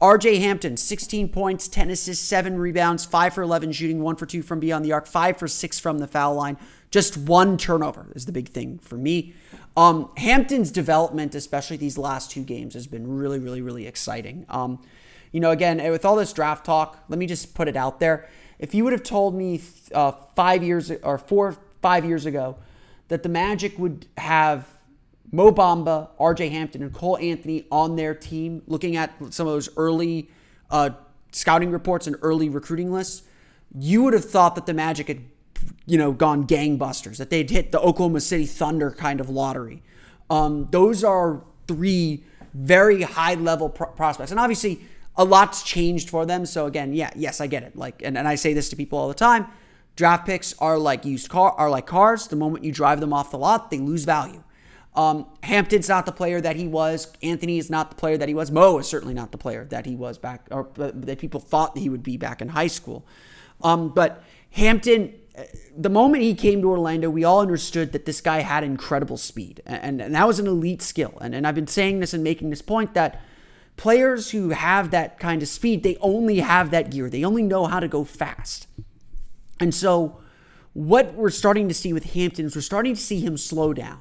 RJ 0.00 0.40
Hampton, 0.40 0.76
16 0.76 1.28
points, 1.28 1.68
10 1.68 1.90
assists, 1.90 2.26
7 2.26 2.58
rebounds, 2.58 3.04
5 3.04 3.34
for 3.34 3.42
11 3.42 3.72
shooting, 3.72 4.02
1 4.02 4.16
for 4.16 4.26
2 4.26 4.42
from 4.42 4.60
beyond 4.60 4.84
the 4.84 4.92
arc, 4.92 5.06
5 5.06 5.36
for 5.36 5.48
6 5.48 5.80
from 5.80 5.98
the 5.98 6.06
foul 6.06 6.34
line. 6.34 6.56
Just 6.90 7.16
one 7.16 7.56
turnover 7.56 8.12
is 8.14 8.26
the 8.26 8.32
big 8.32 8.48
thing 8.48 8.78
for 8.78 8.96
me. 8.96 9.34
Um, 9.76 10.10
Hampton's 10.16 10.70
development, 10.70 11.34
especially 11.34 11.76
these 11.76 11.98
last 11.98 12.30
two 12.30 12.42
games, 12.42 12.74
has 12.74 12.86
been 12.86 13.16
really, 13.16 13.38
really, 13.38 13.62
really 13.62 13.86
exciting. 13.86 14.46
Um, 14.48 14.80
you 15.34 15.40
know, 15.40 15.50
again, 15.50 15.78
with 15.90 16.04
all 16.04 16.14
this 16.14 16.32
draft 16.32 16.64
talk, 16.64 17.02
let 17.08 17.18
me 17.18 17.26
just 17.26 17.54
put 17.56 17.66
it 17.66 17.76
out 17.76 17.98
there. 17.98 18.28
If 18.60 18.72
you 18.72 18.84
would 18.84 18.92
have 18.92 19.02
told 19.02 19.34
me 19.34 19.60
uh, 19.92 20.12
five 20.36 20.62
years 20.62 20.92
or 21.02 21.18
four, 21.18 21.56
five 21.82 22.04
years 22.04 22.24
ago 22.24 22.56
that 23.08 23.24
the 23.24 23.28
Magic 23.28 23.76
would 23.76 24.06
have 24.16 24.68
Mo 25.32 25.50
Bamba, 25.50 26.10
RJ 26.20 26.52
Hampton, 26.52 26.84
and 26.84 26.92
Cole 26.92 27.18
Anthony 27.18 27.66
on 27.72 27.96
their 27.96 28.14
team, 28.14 28.62
looking 28.68 28.94
at 28.94 29.12
some 29.30 29.48
of 29.48 29.54
those 29.54 29.68
early 29.76 30.30
uh, 30.70 30.90
scouting 31.32 31.72
reports 31.72 32.06
and 32.06 32.14
early 32.22 32.48
recruiting 32.48 32.92
lists, 32.92 33.24
you 33.76 34.04
would 34.04 34.12
have 34.12 34.24
thought 34.24 34.54
that 34.54 34.66
the 34.66 34.74
Magic 34.74 35.08
had 35.08 35.24
you 35.84 35.98
know, 35.98 36.12
gone 36.12 36.46
gangbusters, 36.46 37.16
that 37.16 37.30
they'd 37.30 37.50
hit 37.50 37.72
the 37.72 37.80
Oklahoma 37.80 38.20
City 38.20 38.46
Thunder 38.46 38.92
kind 38.92 39.20
of 39.20 39.28
lottery. 39.28 39.82
Um, 40.30 40.68
those 40.70 41.02
are 41.02 41.42
three 41.66 42.22
very 42.54 43.02
high 43.02 43.34
level 43.34 43.68
pro- 43.68 43.88
prospects. 43.88 44.30
And 44.30 44.38
obviously, 44.38 44.80
a 45.16 45.24
lot's 45.24 45.62
changed 45.62 46.10
for 46.10 46.26
them. 46.26 46.46
So 46.46 46.66
again, 46.66 46.92
yeah, 46.92 47.10
yes, 47.14 47.40
I 47.40 47.46
get 47.46 47.62
it. 47.62 47.76
Like, 47.76 48.02
and, 48.02 48.18
and 48.18 48.26
I 48.26 48.34
say 48.34 48.54
this 48.54 48.68
to 48.70 48.76
people 48.76 48.98
all 48.98 49.08
the 49.08 49.14
time. 49.14 49.46
Draft 49.96 50.26
picks 50.26 50.54
are 50.58 50.78
like 50.78 51.04
used 51.04 51.28
car 51.28 51.52
are 51.52 51.70
like 51.70 51.86
cars. 51.86 52.26
The 52.26 52.36
moment 52.36 52.64
you 52.64 52.72
drive 52.72 53.00
them 53.00 53.12
off 53.12 53.30
the 53.30 53.38
lot, 53.38 53.70
they 53.70 53.78
lose 53.78 54.04
value. 54.04 54.42
Um, 54.96 55.26
Hampton's 55.42 55.88
not 55.88 56.06
the 56.06 56.12
player 56.12 56.40
that 56.40 56.56
he 56.56 56.68
was. 56.68 57.12
Anthony 57.22 57.58
is 57.58 57.68
not 57.68 57.90
the 57.90 57.96
player 57.96 58.16
that 58.16 58.28
he 58.28 58.34
was. 58.34 58.50
Mo 58.50 58.78
is 58.78 58.88
certainly 58.88 59.14
not 59.14 59.32
the 59.32 59.38
player 59.38 59.64
that 59.66 59.86
he 59.86 59.96
was 59.96 60.18
back, 60.18 60.46
or 60.50 60.68
uh, 60.78 60.90
that 60.94 61.18
people 61.18 61.40
thought 61.40 61.76
he 61.76 61.88
would 61.88 62.02
be 62.02 62.16
back 62.16 62.40
in 62.40 62.48
high 62.48 62.68
school. 62.68 63.04
Um, 63.62 63.88
but 63.88 64.22
Hampton 64.50 65.14
the 65.76 65.90
moment 65.90 66.22
he 66.22 66.34
came 66.34 66.62
to 66.62 66.70
Orlando, 66.70 67.10
we 67.10 67.24
all 67.24 67.40
understood 67.40 67.92
that 67.92 68.04
this 68.06 68.20
guy 68.20 68.40
had 68.40 68.62
incredible 68.62 69.16
speed, 69.16 69.62
and, 69.66 70.00
and 70.00 70.14
that 70.14 70.26
was 70.26 70.38
an 70.38 70.46
elite 70.46 70.82
skill. 70.82 71.18
And, 71.20 71.34
and 71.34 71.46
I've 71.46 71.56
been 71.56 71.66
saying 71.66 72.00
this 72.00 72.14
and 72.14 72.22
making 72.22 72.50
this 72.50 72.62
point 72.62 72.94
that 72.94 73.20
players 73.76 74.30
who 74.30 74.50
have 74.50 74.90
that 74.90 75.18
kind 75.18 75.42
of 75.42 75.48
speed, 75.48 75.82
they 75.82 75.96
only 76.00 76.40
have 76.40 76.70
that 76.70 76.90
gear. 76.90 77.10
They 77.10 77.24
only 77.24 77.42
know 77.42 77.66
how 77.66 77.80
to 77.80 77.88
go 77.88 78.04
fast. 78.04 78.66
And 79.60 79.74
so, 79.74 80.20
what 80.72 81.14
we're 81.14 81.30
starting 81.30 81.68
to 81.68 81.74
see 81.74 81.92
with 81.92 82.12
Hampton 82.14 82.46
is 82.46 82.56
we're 82.56 82.62
starting 82.62 82.94
to 82.94 83.00
see 83.00 83.20
him 83.20 83.36
slow 83.36 83.72
down. 83.72 84.00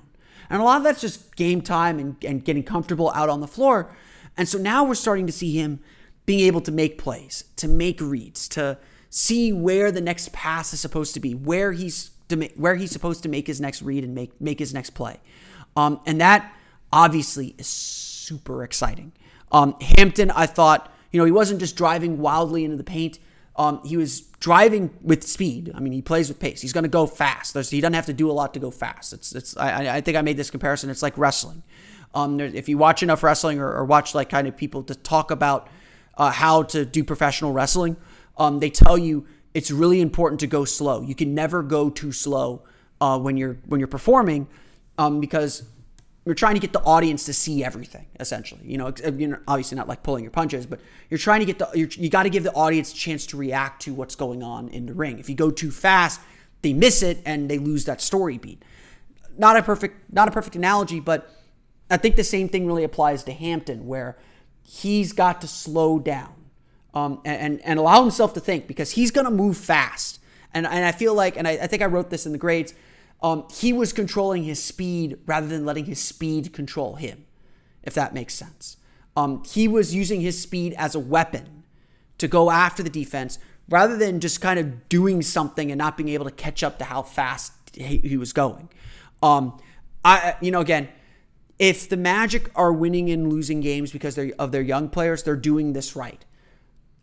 And 0.50 0.62
a 0.62 0.65
lot 0.65 0.77
of 0.77 0.84
that's 0.84 1.01
just 1.01 1.36
game 1.36 1.62
time 1.62 2.00
and, 2.00 2.16
and 2.24 2.44
getting 2.44 2.64
comfortable 2.64 3.12
out 3.12 3.29
on 3.29 3.42
the 3.42 3.48
floor. 3.48 3.96
And 4.36 4.50
so 4.50 4.57
now 4.57 4.83
we're 4.83 4.96
starting 4.96 5.27
to 5.27 5.33
see 5.33 5.57
him 5.57 5.79
being 6.25 6.42
able 6.42 6.62
to 6.62 6.72
make 6.72 6.98
plays, 6.98 7.44
to 7.57 7.68
make 7.68 8.01
reads, 8.01 8.48
to 8.50 8.77
see 9.09 9.53
where 9.53 9.92
the 9.92 10.01
next 10.01 10.33
pass 10.33 10.74
is 10.74 10.79
supposed 10.79 11.14
to 11.14 11.20
be, 11.20 11.33
where 11.33 11.72
he's 11.72 12.12
where 12.55 12.75
he's 12.75 12.90
supposed 12.90 13.22
to 13.22 13.29
make 13.29 13.46
his 13.46 13.62
next 13.62 13.83
read 13.83 14.03
and 14.03 14.16
make 14.16 14.40
make 14.42 14.57
his 14.57 14.74
next 14.74 14.92
play. 14.92 15.20
Um, 15.75 16.00
and 16.05 16.20
that 16.20 16.55
obviously 16.92 17.53
is 17.57 17.68
super 17.68 18.64
exciting. 18.64 19.12
Um, 19.53 19.75
Hampton, 19.79 20.31
I 20.31 20.48
thought, 20.48 20.92
you 21.11 21.20
know, 21.20 21.25
he 21.25 21.31
wasn't 21.31 21.59
just 21.59 21.75
driving 21.77 22.18
wildly 22.18 22.66
into 22.66 22.75
the 22.75 22.83
paint. 22.83 23.20
Um, 23.55 23.81
he 23.85 23.98
was 23.98 24.22
driving 24.39 24.89
with 25.01 25.24
speed. 25.24 25.72
I 25.75 25.79
mean, 25.79 25.94
he 25.94 26.01
plays 26.01 26.27
with 26.27 26.39
pace. 26.39 26.59
He's 26.59 26.74
going 26.74 26.85
to 26.85 26.89
go 26.89 27.05
fast. 27.05 27.53
There's, 27.53 27.70
he 27.70 27.79
doesn't 27.79 27.94
have 27.94 28.07
to 28.07 28.13
do 28.13 28.29
a 28.29 28.33
lot 28.33 28.55
to 28.55 28.59
go 28.59 28.72
fast. 28.72 29.13
It's, 29.13 29.33
it's. 29.33 29.55
I, 29.55 29.98
I 29.98 30.01
think 30.01 30.18
I 30.18 30.22
made 30.24 30.37
this 30.37 30.50
comparison. 30.50 30.89
It's 30.89 31.03
like 31.03 31.16
wrestling. 31.18 31.61
Um, 32.16 32.39
if 32.39 32.68
you 32.68 32.77
watch 32.77 33.03
enough 33.03 33.24
wrestling 33.24 33.59
or, 33.59 33.72
or, 33.72 33.85
watch 33.85 34.13
like 34.13 34.29
kind 34.29 34.48
of 34.48 34.55
people 34.55 34.83
to 34.83 34.94
talk 34.94 35.31
about 35.31 35.68
uh, 36.16 36.29
how 36.29 36.63
to 36.63 36.85
do 36.85 37.03
professional 37.03 37.53
wrestling, 37.53 37.96
um, 38.37 38.59
they 38.59 38.70
tell 38.70 39.00
you 39.00 39.25
it's 39.53 39.72
really 39.72 40.00
important 40.00 40.39
to 40.42 40.48
go 40.48 40.63
slow. 40.63 41.01
You 41.01 41.16
can 41.16 41.33
never 41.33 41.63
go 41.63 41.89
too 41.89 42.11
slow 42.11 42.63
uh, 43.01 43.18
when 43.20 43.37
you're 43.37 43.57
when 43.66 43.79
you're 43.79 43.87
performing 43.87 44.48
um, 44.98 45.20
because 45.20 45.63
you're 46.25 46.36
trying 46.36 46.53
to 46.53 46.59
get 46.59 46.72
the 46.74 46.81
audience 46.81 47.25
to 47.25 47.33
see 47.33 47.64
everything 47.64 48.05
essentially. 48.20 48.62
You 48.66 48.77
know 48.77 48.94
you're 49.18 49.42
obviously 49.48 49.77
not 49.77 49.88
like 49.88 50.03
pulling 50.03 50.24
your 50.24 50.31
punches 50.31 50.66
but 50.66 50.79
you're 51.09 51.18
trying 51.18 51.40
to 51.40 51.46
get 51.46 51.59
the 51.59 51.70
you 51.98 52.09
got 52.09 52.24
to 52.24 52.29
give 52.29 52.44
the 52.44 52.53
audience 52.53 52.92
a 52.92 52.96
chance 52.96 53.25
to 53.27 53.38
react 53.38 53.81
to 53.83 53.94
what's 53.94 54.16
going 54.16 54.44
on 54.44 54.70
in 54.70 54.86
the 54.86 54.94
ring. 54.94 55.20
If 55.20 55.29
you 55.29 55.36
go 55.36 55.51
too 55.51 55.72
fast 55.72 56.22
they 56.62 56.74
miss 56.74 57.03
it 57.03 57.20
and 57.25 57.50
they 57.50 57.57
lose 57.57 57.86
that 57.86 58.01
story 58.01 58.38
beat. 58.38 58.64
Not 59.38 59.57
a 59.57 59.64
perfect 59.64 60.14
not 60.14 60.27
a 60.27 60.31
perfect 60.31 60.55
analogy 60.55 61.00
but 61.00 61.29
i 61.90 61.98
think 61.98 62.16
the 62.16 62.24
same 62.24 62.48
thing 62.48 62.66
really 62.66 62.83
applies 62.83 63.24
to 63.24 63.33
hampton 63.33 63.88
where 63.88 64.18
he's 64.64 65.12
got 65.12 65.42
to 65.42 65.48
slow 65.48 66.00
down 66.00 66.33
um, 66.94 67.20
and, 67.25 67.62
and 67.62 67.79
allow 67.79 68.01
himself 68.01 68.33
to 68.33 68.40
think 68.40 68.68
because 68.68 68.92
he's 68.92 69.12
going 69.12 69.25
to 69.25 69.31
move 69.31 69.57
fast. 69.57 70.20
And, 70.53 70.66
and 70.68 70.86
I 70.86 70.92
feel 70.92 71.14
like, 71.14 71.38
and 71.38 71.48
I, 71.48 71.51
I 71.51 71.68
think 71.68 71.81
I 71.81 71.86
wrote 71.86 72.09
this 72.09 72.25
in 72.25 72.31
the 72.31 72.38
grades, 72.38 72.74
um, 73.24 73.48
he 73.50 73.72
was 73.72 73.94
controlling 73.94 74.44
his 74.44 74.62
speed 74.62 75.18
rather 75.25 75.48
than 75.48 75.66
letting 75.66 75.86
his 75.86 76.00
speed 76.00 76.53
control 76.53 76.96
him, 76.96 77.25
if 77.81 77.94
that 77.94 78.14
makes 78.14 78.36
sense. 78.36 78.77
Um, 79.16 79.44
he 79.46 79.68
was 79.68 79.96
using 79.96 80.22
his 80.22 80.40
speed 80.42 80.74
as 80.77 80.94
a 80.94 81.00
weapon 81.00 81.64
to 82.18 82.27
go 82.27 82.51
after 82.51 82.83
the 82.83 82.90
defense 82.90 83.40
rather 83.70 83.98
than 83.98 84.20
just 84.20 84.42
kind 84.42 84.59
of 84.59 84.90
doing 84.90 85.22
something 85.22 85.72
and 85.72 85.77
not 85.77 85.96
being 85.96 86.09
able 86.09 86.25
to 86.25 86.31
catch 86.31 86.64
up 86.64 86.77
to 86.79 86.86
how 86.86 87.01
fast 87.01 87.53
he, 87.74 87.98
he 88.00 88.18
was 88.18 88.33
going. 88.33 88.70
Um, 89.22 89.59
I, 90.03 90.36
you 90.42 90.51
know, 90.51 90.59
again, 90.59 90.90
if 91.59 91.88
the 91.88 91.98
Magic 91.98 92.51
are 92.55 92.74
winning 92.74 93.09
and 93.09 93.31
losing 93.31 93.62
games 93.62 93.92
because 93.92 94.18
of 94.18 94.51
their 94.51 94.62
young 94.62 94.90
players, 94.90 95.24
they're 95.24 95.36
doing 95.36 95.74
this 95.74 95.96
right. 95.96 96.25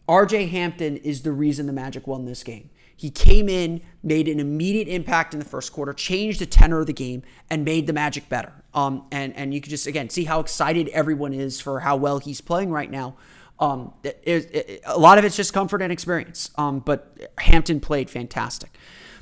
RJ 0.09 0.51
Hampton 0.51 0.97
is 0.99 1.23
the 1.23 1.33
reason 1.33 1.67
the 1.67 1.73
Magic 1.73 2.07
won 2.07 2.25
this 2.27 2.43
game. 2.43 2.70
He 3.01 3.09
came 3.09 3.49
in, 3.49 3.81
made 4.03 4.29
an 4.29 4.39
immediate 4.39 4.87
impact 4.87 5.33
in 5.33 5.41
the 5.41 5.47
first 5.47 5.73
quarter, 5.73 5.95
changed 5.95 6.39
the 6.39 6.45
tenor 6.45 6.81
of 6.81 6.87
the 6.87 6.93
game, 6.93 7.23
and 7.49 7.65
made 7.65 7.87
the 7.87 7.95
Magic 7.95 8.29
better. 8.29 8.53
Um, 8.75 9.07
and 9.11 9.35
and 9.37 9.55
you 9.55 9.63
can 9.63 9.71
just 9.71 9.87
again 9.87 10.11
see 10.11 10.25
how 10.25 10.39
excited 10.39 10.87
everyone 10.89 11.33
is 11.33 11.63
for 11.63 11.81
how 11.81 11.97
well 11.97 12.19
he's 12.19 12.43
playing 12.43 12.71
right 12.71 12.91
now. 12.91 13.17
Um, 13.59 13.95
it, 14.03 14.21
it, 14.27 14.83
a 14.85 14.99
lot 14.99 15.17
of 15.17 15.25
it's 15.25 15.35
just 15.35 15.55
comfort 15.55 15.81
and 15.81 15.91
experience. 15.91 16.51
Um, 16.57 16.81
but 16.81 17.31
Hampton 17.39 17.81
played 17.81 18.11
fantastic. 18.11 18.77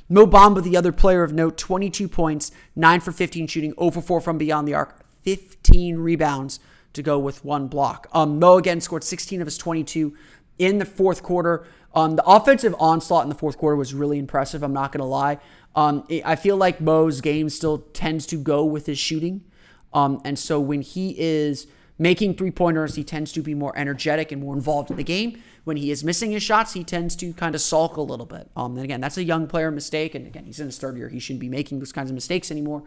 Mo 0.08 0.26
Bamba, 0.26 0.60
the 0.60 0.76
other 0.76 0.90
player 0.90 1.22
of 1.22 1.32
note, 1.32 1.56
22 1.56 2.08
points, 2.08 2.50
9 2.74 2.98
for 2.98 3.12
15 3.12 3.46
shooting, 3.46 3.74
over 3.78 4.00
4 4.00 4.20
from 4.20 4.38
beyond 4.38 4.66
the 4.66 4.74
arc, 4.74 5.04
15 5.22 5.98
rebounds 5.98 6.58
to 6.94 7.02
go 7.02 7.16
with 7.16 7.44
one 7.44 7.68
block. 7.68 8.08
Um, 8.12 8.40
Mo 8.40 8.56
again 8.56 8.80
scored 8.80 9.04
16 9.04 9.40
of 9.40 9.46
his 9.46 9.56
22, 9.56 10.16
in 10.58 10.78
the 10.78 10.84
fourth 10.84 11.22
quarter. 11.22 11.66
Um, 11.94 12.16
the 12.16 12.24
offensive 12.24 12.74
onslaught 12.78 13.24
in 13.24 13.28
the 13.28 13.34
fourth 13.34 13.58
quarter 13.58 13.76
was 13.76 13.94
really 13.94 14.18
impressive. 14.18 14.62
I'm 14.62 14.72
not 14.72 14.92
going 14.92 15.00
to 15.00 15.06
lie. 15.06 15.38
Um, 15.74 16.06
I 16.24 16.36
feel 16.36 16.56
like 16.56 16.80
Mo's 16.80 17.20
game 17.20 17.48
still 17.48 17.78
tends 17.78 18.26
to 18.26 18.36
go 18.36 18.64
with 18.64 18.86
his 18.86 18.98
shooting. 18.98 19.44
Um, 19.92 20.20
and 20.24 20.38
so 20.38 20.60
when 20.60 20.82
he 20.82 21.14
is 21.18 21.66
making 21.98 22.34
three 22.34 22.50
pointers, 22.50 22.94
he 22.94 23.04
tends 23.04 23.32
to 23.32 23.42
be 23.42 23.54
more 23.54 23.76
energetic 23.76 24.32
and 24.32 24.42
more 24.42 24.54
involved 24.54 24.90
in 24.90 24.96
the 24.96 25.04
game. 25.04 25.42
When 25.64 25.76
he 25.76 25.90
is 25.90 26.04
missing 26.04 26.30
his 26.30 26.42
shots, 26.42 26.72
he 26.72 26.84
tends 26.84 27.16
to 27.16 27.32
kind 27.32 27.54
of 27.54 27.60
sulk 27.60 27.96
a 27.96 28.02
little 28.02 28.26
bit. 28.26 28.48
Um, 28.56 28.76
and 28.76 28.84
again, 28.84 29.00
that's 29.00 29.18
a 29.18 29.24
young 29.24 29.46
player 29.46 29.70
mistake. 29.70 30.14
And 30.14 30.26
again, 30.26 30.44
he's 30.44 30.60
in 30.60 30.66
his 30.66 30.78
third 30.78 30.96
year. 30.96 31.08
He 31.08 31.18
shouldn't 31.18 31.40
be 31.40 31.48
making 31.48 31.78
those 31.78 31.92
kinds 31.92 32.10
of 32.10 32.14
mistakes 32.14 32.50
anymore. 32.50 32.84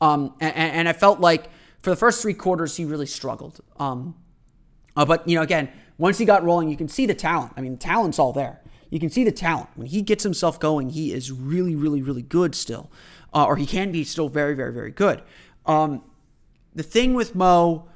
Um, 0.00 0.34
and, 0.40 0.54
and, 0.54 0.88
I 0.88 0.92
felt 0.92 1.18
like 1.18 1.48
for 1.80 1.90
the 1.90 1.96
first 1.96 2.22
three 2.22 2.34
quarters, 2.34 2.76
he 2.76 2.84
really 2.84 3.06
struggled. 3.06 3.60
Um, 3.80 4.14
uh, 4.96 5.04
but, 5.04 5.26
you 5.26 5.34
know, 5.34 5.42
again, 5.42 5.70
once 5.98 6.18
he 6.18 6.24
got 6.24 6.44
rolling, 6.44 6.68
you 6.70 6.76
can 6.76 6.88
see 6.88 7.06
the 7.06 7.14
talent. 7.14 7.52
I 7.56 7.60
mean, 7.60 7.76
talent's 7.76 8.18
all 8.18 8.32
there. 8.32 8.60
You 8.90 8.98
can 8.98 9.10
see 9.10 9.24
the 9.24 9.32
talent. 9.32 9.68
When 9.74 9.88
he 9.88 10.00
gets 10.00 10.22
himself 10.22 10.58
going, 10.58 10.90
he 10.90 11.12
is 11.12 11.30
really, 11.30 11.76
really, 11.76 12.00
really 12.00 12.22
good 12.22 12.54
still. 12.54 12.90
Uh, 13.34 13.44
or 13.44 13.56
he 13.56 13.66
can 13.66 13.92
be 13.92 14.04
still 14.04 14.28
very, 14.30 14.54
very, 14.54 14.72
very 14.72 14.90
good. 14.90 15.22
Um, 15.66 16.02
the 16.74 16.82
thing 16.82 17.12
with 17.12 17.34
Mo, 17.34 17.88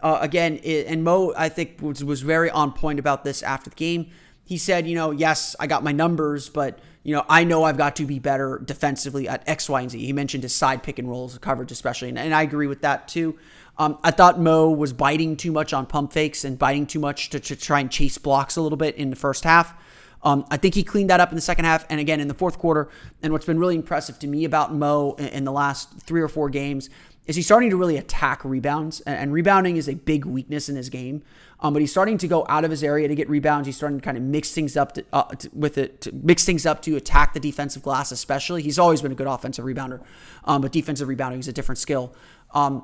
uh, 0.00 0.18
again, 0.20 0.58
it, 0.64 0.86
and 0.88 1.04
Mo, 1.04 1.32
I 1.36 1.48
think, 1.48 1.80
was, 1.80 2.02
was 2.02 2.22
very 2.22 2.50
on 2.50 2.72
point 2.72 2.98
about 2.98 3.22
this 3.22 3.42
after 3.42 3.70
the 3.70 3.76
game. 3.76 4.10
He 4.42 4.58
said, 4.58 4.88
you 4.88 4.96
know, 4.96 5.12
yes, 5.12 5.54
I 5.60 5.68
got 5.68 5.84
my 5.84 5.92
numbers, 5.92 6.48
but, 6.48 6.80
you 7.04 7.14
know, 7.14 7.24
I 7.28 7.44
know 7.44 7.62
I've 7.62 7.76
got 7.76 7.94
to 7.96 8.06
be 8.06 8.18
better 8.18 8.60
defensively 8.64 9.28
at 9.28 9.48
X, 9.48 9.68
Y, 9.68 9.80
and 9.80 9.90
Z. 9.90 10.04
He 10.04 10.12
mentioned 10.12 10.42
his 10.42 10.54
side 10.54 10.82
pick 10.82 10.98
and 10.98 11.08
rolls 11.08 11.38
coverage, 11.38 11.70
especially, 11.70 12.08
and, 12.08 12.18
and 12.18 12.34
I 12.34 12.42
agree 12.42 12.66
with 12.66 12.80
that 12.80 13.06
too. 13.06 13.38
Um, 13.80 13.98
I 14.04 14.10
thought 14.10 14.38
Mo 14.38 14.70
was 14.70 14.92
biting 14.92 15.38
too 15.38 15.50
much 15.52 15.72
on 15.72 15.86
pump 15.86 16.12
fakes 16.12 16.44
and 16.44 16.58
biting 16.58 16.84
too 16.86 16.98
much 16.98 17.30
to, 17.30 17.40
to 17.40 17.56
try 17.56 17.80
and 17.80 17.90
chase 17.90 18.18
blocks 18.18 18.56
a 18.56 18.60
little 18.60 18.76
bit 18.76 18.94
in 18.96 19.08
the 19.08 19.16
first 19.16 19.42
half. 19.42 19.74
Um, 20.22 20.44
I 20.50 20.58
think 20.58 20.74
he 20.74 20.82
cleaned 20.82 21.08
that 21.08 21.18
up 21.18 21.30
in 21.30 21.34
the 21.34 21.40
second 21.40 21.64
half 21.64 21.86
and 21.88 21.98
again 21.98 22.20
in 22.20 22.28
the 22.28 22.34
fourth 22.34 22.58
quarter. 22.58 22.90
And 23.22 23.32
what's 23.32 23.46
been 23.46 23.58
really 23.58 23.76
impressive 23.76 24.18
to 24.18 24.26
me 24.26 24.44
about 24.44 24.74
Mo 24.74 25.14
in, 25.18 25.28
in 25.28 25.44
the 25.44 25.52
last 25.52 25.98
three 26.00 26.20
or 26.20 26.28
four 26.28 26.50
games 26.50 26.90
is 27.26 27.36
he's 27.36 27.46
starting 27.46 27.70
to 27.70 27.76
really 27.78 27.96
attack 27.96 28.44
rebounds, 28.44 29.00
and, 29.00 29.16
and 29.16 29.32
rebounding 29.32 29.78
is 29.78 29.88
a 29.88 29.94
big 29.94 30.26
weakness 30.26 30.68
in 30.68 30.76
his 30.76 30.90
game. 30.90 31.22
Um, 31.60 31.72
but 31.72 31.80
he's 31.80 31.90
starting 31.90 32.18
to 32.18 32.28
go 32.28 32.44
out 32.50 32.66
of 32.66 32.70
his 32.70 32.84
area 32.84 33.08
to 33.08 33.14
get 33.14 33.30
rebounds. 33.30 33.64
He's 33.64 33.76
starting 33.76 33.98
to 33.98 34.04
kind 34.04 34.18
of 34.18 34.22
mix 34.22 34.52
things 34.52 34.76
up 34.76 34.92
to, 34.92 35.04
uh, 35.10 35.22
to, 35.22 35.48
with 35.54 35.78
it, 35.78 36.02
to 36.02 36.12
mix 36.12 36.44
things 36.44 36.66
up 36.66 36.82
to 36.82 36.96
attack 36.96 37.32
the 37.32 37.40
defensive 37.40 37.82
glass, 37.82 38.12
especially. 38.12 38.62
He's 38.62 38.78
always 38.78 39.00
been 39.00 39.12
a 39.12 39.14
good 39.14 39.26
offensive 39.26 39.64
rebounder, 39.64 40.02
um, 40.44 40.60
but 40.60 40.70
defensive 40.70 41.08
rebounding 41.08 41.40
is 41.40 41.48
a 41.48 41.52
different 41.52 41.78
skill. 41.78 42.14
Um, 42.52 42.82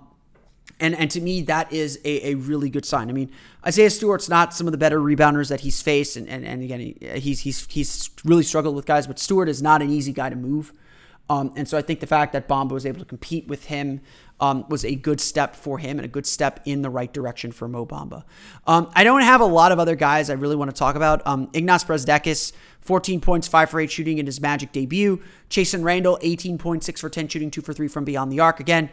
and 0.81 0.95
and 0.95 1.11
to 1.11 1.21
me, 1.21 1.43
that 1.43 1.73
is 1.73 1.99
a, 2.05 2.33
a 2.33 2.35
really 2.35 2.69
good 2.69 2.85
sign. 2.85 3.09
I 3.09 3.13
mean, 3.13 3.31
Isaiah 3.67 3.91
Stewart's 3.91 4.29
not 4.29 4.55
some 4.55 4.67
of 4.67 4.73
the 4.73 4.79
better 4.79 5.01
rebounders 5.01 5.49
that 5.49 5.61
he's 5.61 5.81
faced, 5.81 6.17
and 6.17 6.29
and, 6.29 6.45
and 6.45 6.63
again, 6.63 6.81
he, 6.81 6.97
he's 7.19 7.41
he's 7.41 7.67
he's 7.71 8.11
really 8.25 8.43
struggled 8.43 8.77
with 8.77 8.87
guys, 8.87 9.07
but 9.07 9.19
Stewart 9.19 9.49
is 9.49 9.63
not 9.63 9.83
an 9.83 9.91
easy 9.91 10.13
guy 10.13 10.31
to 10.31 10.37
move. 10.37 10.73
Um, 11.29 11.53
and 11.57 11.67
so 11.67 11.77
I 11.77 11.83
think 11.83 12.01
the 12.01 12.07
fact 12.07 12.33
that 12.35 12.47
Bamba 12.47 12.71
was 12.71 12.87
able 12.87 13.01
to 13.01 13.05
compete 13.05 13.49
with 13.49 13.65
him 13.65 14.01
um, 14.39 14.65
was 14.69 14.85
a 14.85 14.95
good 14.95 15.21
step 15.21 15.57
for 15.57 15.79
him 15.79 15.99
and 15.99 16.05
a 16.05 16.09
good 16.09 16.27
step 16.27 16.61
in 16.65 16.83
the 16.83 16.91
right 16.91 17.13
direction 17.13 17.51
for 17.51 17.67
Mo 17.67 17.85
Bamba. 17.85 18.23
Um, 18.67 18.91
I 18.95 19.03
don't 19.03 19.23
have 19.23 19.41
a 19.41 19.47
lot 19.47 19.73
of 19.73 19.79
other 19.79 19.97
guys 19.97 20.31
I 20.31 20.35
really 20.35 20.57
want 20.57 20.71
to 20.71 20.77
talk 20.77 20.95
about. 20.95 21.27
Um, 21.27 21.49
Brazdeikis, 21.49 22.53
14 22.81 23.21
points, 23.21 23.49
5 23.49 23.71
for 23.71 23.81
8 23.81 23.91
shooting 23.91 24.19
in 24.19 24.27
his 24.27 24.41
Magic 24.41 24.73
debut. 24.73 25.21
Chasson 25.51 25.83
Randle, 25.83 26.19
18.6 26.23 26.99
for 26.99 27.09
10 27.09 27.29
shooting, 27.29 27.51
2 27.51 27.63
for 27.63 27.73
3 27.73 27.89
from 27.89 28.05
beyond 28.05 28.31
the 28.31 28.39
arc. 28.39 28.61
Again, 28.61 28.91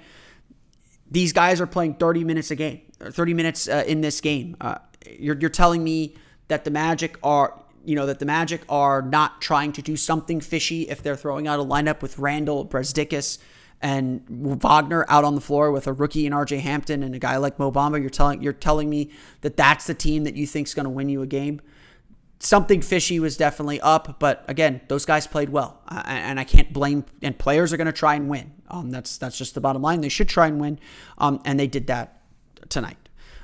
these 1.13 1.31
guys 1.31 1.61
are 1.61 1.67
playing 1.67 1.93
30 1.93 2.23
minutes 2.23 2.51
a 2.51 2.55
game, 2.55 2.81
30 2.99 3.33
minutes 3.33 3.69
uh, 3.69 3.83
in 3.87 4.01
this 4.01 4.19
game. 4.19 4.57
Uh, 4.59 4.79
you're, 5.17 5.37
you're 5.37 5.49
telling 5.49 5.83
me 5.83 6.15
that 6.47 6.65
the 6.65 6.71
Magic 6.71 7.17
are 7.23 7.59
you 7.85 7.95
know, 7.95 8.05
that 8.05 8.19
the 8.19 8.25
Magic 8.25 8.61
are 8.69 9.01
not 9.01 9.41
trying 9.41 9.73
to 9.73 9.81
do 9.81 9.97
something 9.97 10.39
fishy 10.39 10.83
if 10.83 11.03
they're 11.03 11.17
throwing 11.17 11.47
out 11.47 11.59
a 11.59 11.63
lineup 11.63 12.01
with 12.01 12.17
Randle, 12.17 12.65
Brazdeikis, 12.65 13.39
and 13.81 14.23
Wagner 14.29 15.05
out 15.09 15.25
on 15.25 15.35
the 15.35 15.41
floor 15.41 15.69
with 15.69 15.87
a 15.87 15.91
rookie 15.91 16.25
in 16.25 16.31
RJ 16.31 16.61
Hampton 16.61 17.03
and 17.03 17.13
a 17.13 17.19
guy 17.19 17.35
like 17.35 17.59
Mo 17.59 17.69
Bamba. 17.69 17.99
You're 17.99 18.09
telling 18.09 18.41
you're 18.41 18.53
telling 18.53 18.89
me 18.89 19.11
that 19.41 19.57
that's 19.57 19.85
the 19.85 19.93
team 19.93 20.23
that 20.23 20.35
you 20.35 20.47
think 20.47 20.67
is 20.67 20.73
going 20.73 20.85
to 20.85 20.89
win 20.89 21.09
you 21.09 21.21
a 21.21 21.27
game. 21.27 21.59
Something 22.43 22.81
fishy 22.81 23.21
was 23.21 23.37
definitely 23.37 23.79
up, 23.79 24.19
but 24.19 24.43
again, 24.49 24.81
those 24.89 25.05
guys 25.05 25.25
played 25.27 25.49
well, 25.49 25.81
and 25.89 26.37
I 26.37 26.43
can't 26.43 26.73
blame. 26.73 27.05
And 27.21 27.39
players 27.39 27.71
are 27.71 27.77
going 27.77 27.87
to 27.87 27.93
try 27.93 28.15
and 28.15 28.27
win. 28.27 28.51
Um, 28.69 28.91
that's 28.91 29.17
that's 29.17 29.37
just 29.37 29.55
the 29.55 29.61
bottom 29.61 29.81
line. 29.81 30.01
They 30.01 30.09
should 30.09 30.27
try 30.27 30.47
and 30.47 30.59
win, 30.59 30.77
um, 31.17 31.41
and 31.45 31.57
they 31.57 31.67
did 31.67 31.87
that 31.87 32.21
tonight. 32.67 32.97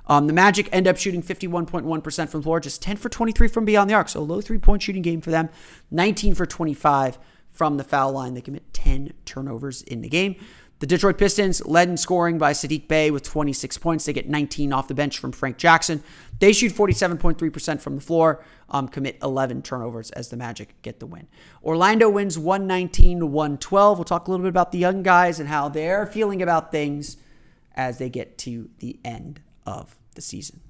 Um, 0.06 0.28
the 0.28 0.34
Magic 0.34 0.68
end 0.74 0.86
up 0.86 0.98
shooting 0.98 1.24
51.1% 1.24 2.30
from 2.30 2.42
the 2.42 2.44
floor, 2.44 2.60
just 2.60 2.82
10 2.82 2.98
for 2.98 3.08
23 3.10 3.48
from 3.48 3.64
beyond 3.64 3.90
the 3.90 3.94
arc. 3.94 4.10
So 4.10 4.20
a 4.20 4.22
low 4.22 4.42
three 4.42 4.58
point 4.58 4.82
shooting 4.82 5.04
game 5.04 5.22
for 5.22 5.32
them. 5.32 5.50
19 5.92 6.36
for 6.36 6.46
25 6.46 7.20
from 7.52 7.78
the 7.78 7.84
foul 7.84 8.12
line. 8.12 8.34
They 8.34 8.42
commit 8.42 8.74
10 8.74 9.14
turnovers 9.24 9.82
in 9.84 10.02
the 10.02 10.10
game. 10.10 10.36
The 10.80 10.88
Detroit 10.88 11.18
Pistons 11.18 11.66
led 11.66 11.90
in 11.90 11.98
scoring 11.98 12.38
by 12.38 12.54
Saddiq 12.54 12.88
Bey 12.88 13.12
with 13.12 13.24
26 13.24 13.78
points. 13.80 14.06
They 14.06 14.14
get 14.14 14.30
19 14.30 14.72
off 14.72 14.88
the 14.88 14.94
bench 14.94 15.20
from 15.20 15.34
Frank 15.34 15.58
Jackson. 15.58 16.02
They 16.40 16.54
shoot 16.54 16.72
47.3% 16.72 17.82
from 17.82 17.96
the 17.96 18.02
floor, 18.02 18.46
um, 18.70 18.88
commit 18.88 19.18
11 19.22 19.62
turnovers 19.62 20.10
as 20.12 20.30
the 20.30 20.38
Magic 20.38 20.82
get 20.82 21.02
the 21.02 21.06
win. 21.06 21.28
Orlando 21.62 22.10
wins 22.10 22.40
119 22.40 23.20
to 23.20 23.26
112. 23.26 23.98
We'll 23.98 24.06
talk 24.06 24.28
a 24.28 24.32
little 24.32 24.46
bit 24.46 24.50
about 24.50 24.72
the 24.72 24.78
young 24.78 25.04
guys 25.04 25.38
and 25.40 25.50
how 25.50 25.68
they're 25.68 26.06
feeling 26.06 26.42
about 26.42 26.72
things 26.72 27.18
as 27.76 27.98
they 27.98 28.10
get 28.10 28.38
to 28.40 28.70
the 28.80 29.00
end 29.04 29.42
of 29.66 29.98
the 30.16 30.22
season. 30.22 30.62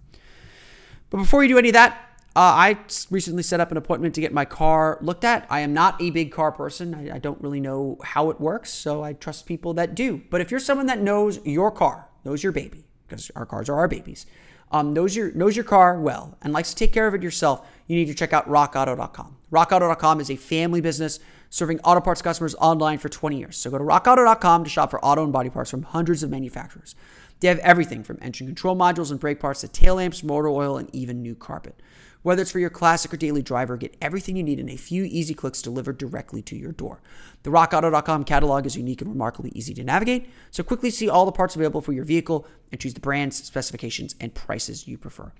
But 1.12 1.18
before 1.18 1.44
you 1.44 1.50
do 1.50 1.58
any 1.60 1.70
of 1.70 1.74
that, 1.74 2.09
uh, 2.36 2.40
I 2.40 2.78
recently 3.10 3.42
set 3.42 3.60
up 3.60 3.72
an 3.72 3.78
appointment 3.78 4.14
to 4.16 4.22
get 4.22 4.32
my 4.32 4.46
car 4.46 5.00
looked 5.02 5.24
at. 5.24 5.48
I 5.50 5.62
am 5.62 5.74
not 5.74 6.00
a 6.02 6.12
big 6.12 6.32
car 6.32 6.52
person. 6.52 6.94
I, 6.94 7.16
I, 7.16 7.18
don't 7.18 7.42
really 7.42 7.60
know 7.60 7.98
how 8.04 8.30
it 8.30 8.40
works, 8.40 8.72
so 8.72 9.04
I 9.04 9.14
trust 9.14 9.48
people 9.48 9.74
that 9.74 9.96
do. 9.96 10.22
But 10.30 10.40
if 10.40 10.52
you're 10.52 10.60
someone 10.60 10.86
that 10.86 11.02
knows 11.02 11.44
your 11.44 11.72
car, 11.72 12.08
knows 12.24 12.44
your 12.44 12.52
baby, 12.52 12.86
because 13.08 13.32
our 13.36 13.48
cars 13.48 13.68
are 13.68 13.76
our 13.76 13.88
babies, 13.88 14.28
um, 14.72 14.94
knows 14.94 15.16
your 15.16 15.32
knows 15.32 15.56
your 15.56 15.66
car 15.66 16.00
well 16.00 16.38
and 16.42 16.54
likes 16.54 16.70
to 16.70 16.76
take 16.76 16.94
care 16.94 17.08
of 17.08 17.16
it 17.16 17.24
yourself, 17.24 17.68
you 17.88 17.96
need 17.96 18.06
to 18.06 18.14
check 18.14 18.32
out 18.32 18.48
RockAuto.com. 18.48 19.38
RockAuto.com 19.52 20.22
is 20.22 20.30
a 20.30 20.36
family 20.36 20.82
business 20.82 21.20
serving 21.50 21.80
auto 21.80 22.00
parts 22.00 22.22
customers 22.22 22.54
online 22.60 23.00
for 23.00 23.10
20 23.10 23.40
years. 23.40 23.58
So 23.58 23.72
go 23.72 23.80
to 23.80 23.84
RockAuto.com 23.84 24.64
to 24.64 24.70
shop 24.70 24.92
for 24.92 25.04
auto 25.04 25.24
and 25.24 25.34
body 25.34 25.50
parts 25.50 25.72
from 25.72 25.82
hundreds 25.82 26.22
of 26.22 26.30
manufacturers. 26.30 26.94
They 27.40 27.48
have 27.48 27.60
everything 27.60 28.04
from 28.04 28.20
engine 28.22 28.48
control 28.48 28.76
modules 28.76 29.12
and 29.12 29.20
brake 29.20 29.40
parts 29.40 29.62
to 29.62 29.68
tail 29.68 29.96
lamps, 29.96 30.24
motor 30.24 30.50
oil, 30.50 30.78
and 30.78 30.94
even 30.94 31.22
new 31.22 31.36
carpet. 31.36 31.82
Whether 32.22 32.42
it's 32.42 32.52
for 32.52 32.60
your 32.60 32.70
classic 32.70 33.14
or 33.14 33.18
daily 33.18 33.42
driver, 33.42 33.78
get 33.78 33.96
everything 34.02 34.36
you 34.36 34.44
need 34.44 34.60
in 34.60 34.70
a 34.70 34.76
few 34.76 35.06
easy 35.06 35.34
clicks 35.34 35.62
delivered 35.62 35.98
directly 35.98 36.42
to 36.44 36.56
your 36.56 36.74
door. 36.74 37.02
The 37.44 37.50
RockAuto.com 37.50 38.26
catalog 38.26 38.66
is 38.66 38.76
unique 38.76 39.02
and 39.02 39.10
remarkably 39.10 39.52
easy 39.56 39.74
to 39.76 39.84
navigate, 39.84 40.30
so 40.52 40.62
quickly 40.62 40.90
see 40.90 41.08
all 41.08 41.26
the 41.26 41.32
parts 41.32 41.56
available 41.56 41.80
for 41.80 41.94
your 41.94 42.04
vehicle 42.04 42.46
and 42.72 42.82
choose 42.82 42.94
the 42.94 43.00
brands, 43.00 43.42
specifications, 43.42 44.16
and 44.20 44.34
prices 44.34 44.86
you 44.86 44.98
prefer. 44.98 45.32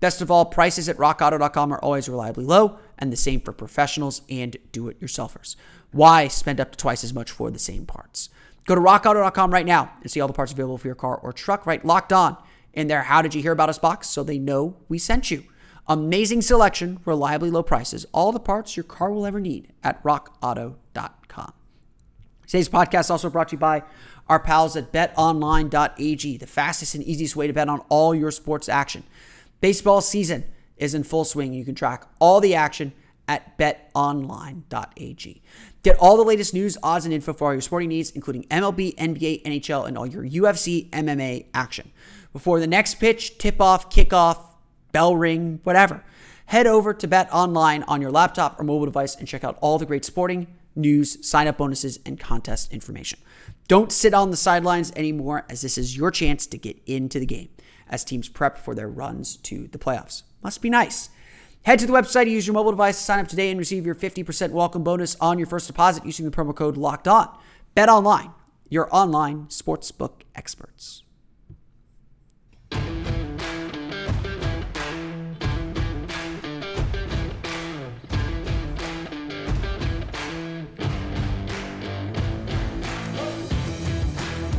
Best 0.00 0.22
of 0.22 0.30
all, 0.30 0.46
prices 0.46 0.88
at 0.88 0.96
rockauto.com 0.96 1.72
are 1.72 1.78
always 1.78 2.08
reliably 2.08 2.44
low, 2.44 2.78
and 2.98 3.12
the 3.12 3.16
same 3.16 3.40
for 3.40 3.52
professionals 3.52 4.22
and 4.30 4.56
do 4.72 4.88
it 4.88 5.00
yourselfers. 5.00 5.54
Why 5.92 6.28
spend 6.28 6.60
up 6.60 6.72
to 6.72 6.78
twice 6.78 7.04
as 7.04 7.12
much 7.12 7.30
for 7.30 7.50
the 7.50 7.58
same 7.58 7.84
parts? 7.84 8.30
Go 8.64 8.74
to 8.74 8.80
rockauto.com 8.80 9.52
right 9.52 9.66
now 9.66 9.92
and 10.00 10.10
see 10.10 10.20
all 10.20 10.28
the 10.28 10.34
parts 10.34 10.52
available 10.52 10.78
for 10.78 10.88
your 10.88 10.94
car 10.94 11.16
or 11.16 11.32
truck, 11.32 11.66
right? 11.66 11.84
Locked 11.84 12.12
on 12.12 12.36
in 12.72 12.88
their 12.88 13.02
How 13.02 13.20
Did 13.20 13.34
You 13.34 13.42
Hear 13.42 13.52
About 13.52 13.68
Us 13.68 13.78
box 13.78 14.08
so 14.08 14.22
they 14.24 14.38
know 14.38 14.76
we 14.88 14.98
sent 14.98 15.30
you. 15.30 15.44
Amazing 15.88 16.42
selection, 16.42 17.00
reliably 17.04 17.50
low 17.50 17.62
prices, 17.62 18.06
all 18.12 18.32
the 18.32 18.40
parts 18.40 18.76
your 18.76 18.84
car 18.84 19.10
will 19.10 19.26
ever 19.26 19.40
need 19.40 19.72
at 19.82 20.02
rockauto.com. 20.02 21.52
Today's 22.46 22.68
podcast 22.68 23.10
also 23.10 23.30
brought 23.30 23.48
to 23.48 23.56
you 23.56 23.58
by 23.58 23.82
our 24.28 24.38
pals 24.38 24.76
at 24.76 24.92
betonline.ag, 24.92 26.36
the 26.36 26.46
fastest 26.46 26.94
and 26.94 27.02
easiest 27.02 27.34
way 27.34 27.46
to 27.46 27.52
bet 27.52 27.68
on 27.68 27.80
all 27.88 28.14
your 28.14 28.30
sports 28.30 28.68
action. 28.68 29.02
Baseball 29.60 30.00
season 30.00 30.44
is 30.76 30.94
in 30.94 31.02
full 31.02 31.24
swing. 31.24 31.52
You 31.52 31.64
can 31.64 31.74
track 31.74 32.06
all 32.18 32.40
the 32.40 32.54
action 32.54 32.92
at 33.26 33.56
betonline.ag. 33.58 35.42
Get 35.82 35.96
all 35.98 36.16
the 36.16 36.24
latest 36.24 36.54
news, 36.54 36.78
odds, 36.82 37.04
and 37.04 37.14
info 37.14 37.32
for 37.32 37.48
all 37.48 37.52
your 37.52 37.60
sporting 37.60 37.88
needs, 37.88 38.10
including 38.10 38.44
MLB, 38.44 38.94
NBA, 38.96 39.42
NHL, 39.42 39.86
and 39.86 39.98
all 39.98 40.06
your 40.06 40.24
UFC, 40.24 40.90
MMA 40.90 41.46
action. 41.54 41.90
Before 42.32 42.60
the 42.60 42.66
next 42.66 42.96
pitch, 42.96 43.38
tip 43.38 43.60
off, 43.60 43.90
kickoff, 43.90 44.51
bell 44.92 45.16
ring, 45.16 45.60
whatever, 45.64 46.04
head 46.46 46.66
over 46.66 46.94
to 46.94 47.08
Bet 47.08 47.32
Online 47.32 47.82
on 47.84 48.00
your 48.00 48.10
laptop 48.10 48.60
or 48.60 48.64
mobile 48.64 48.86
device 48.86 49.16
and 49.16 49.26
check 49.26 49.42
out 49.42 49.58
all 49.60 49.78
the 49.78 49.86
great 49.86 50.04
sporting 50.04 50.46
news, 50.74 51.26
sign 51.26 51.46
up 51.46 51.58
bonuses, 51.58 51.98
and 52.06 52.18
contest 52.18 52.72
information. 52.72 53.18
Don't 53.68 53.92
sit 53.92 54.14
on 54.14 54.30
the 54.30 54.36
sidelines 54.36 54.92
anymore, 54.96 55.44
as 55.48 55.62
this 55.62 55.76
is 55.76 55.96
your 55.96 56.10
chance 56.10 56.46
to 56.46 56.58
get 56.58 56.80
into 56.86 57.18
the 57.18 57.26
game 57.26 57.48
as 57.88 58.04
teams 58.04 58.28
prep 58.28 58.58
for 58.58 58.74
their 58.74 58.88
runs 58.88 59.36
to 59.36 59.68
the 59.68 59.78
playoffs. 59.78 60.22
Must 60.42 60.62
be 60.62 60.70
nice. 60.70 61.10
Head 61.64 61.78
to 61.78 61.86
the 61.86 61.92
website, 61.92 62.28
use 62.28 62.46
your 62.46 62.54
mobile 62.54 62.72
device 62.72 62.98
sign 62.98 63.20
up 63.20 63.28
today 63.28 63.50
and 63.50 63.58
receive 63.58 63.86
your 63.86 63.94
50% 63.94 64.50
welcome 64.50 64.82
bonus 64.82 65.16
on 65.20 65.38
your 65.38 65.46
first 65.46 65.68
deposit 65.68 66.04
using 66.04 66.24
the 66.24 66.36
promo 66.36 66.54
code 66.54 66.76
LOCKED 66.76 67.06
ON. 67.06 67.28
Bet 67.74 67.88
online, 67.88 68.32
your 68.68 68.88
online 68.94 69.46
sportsbook 69.46 70.22
experts. 70.34 71.04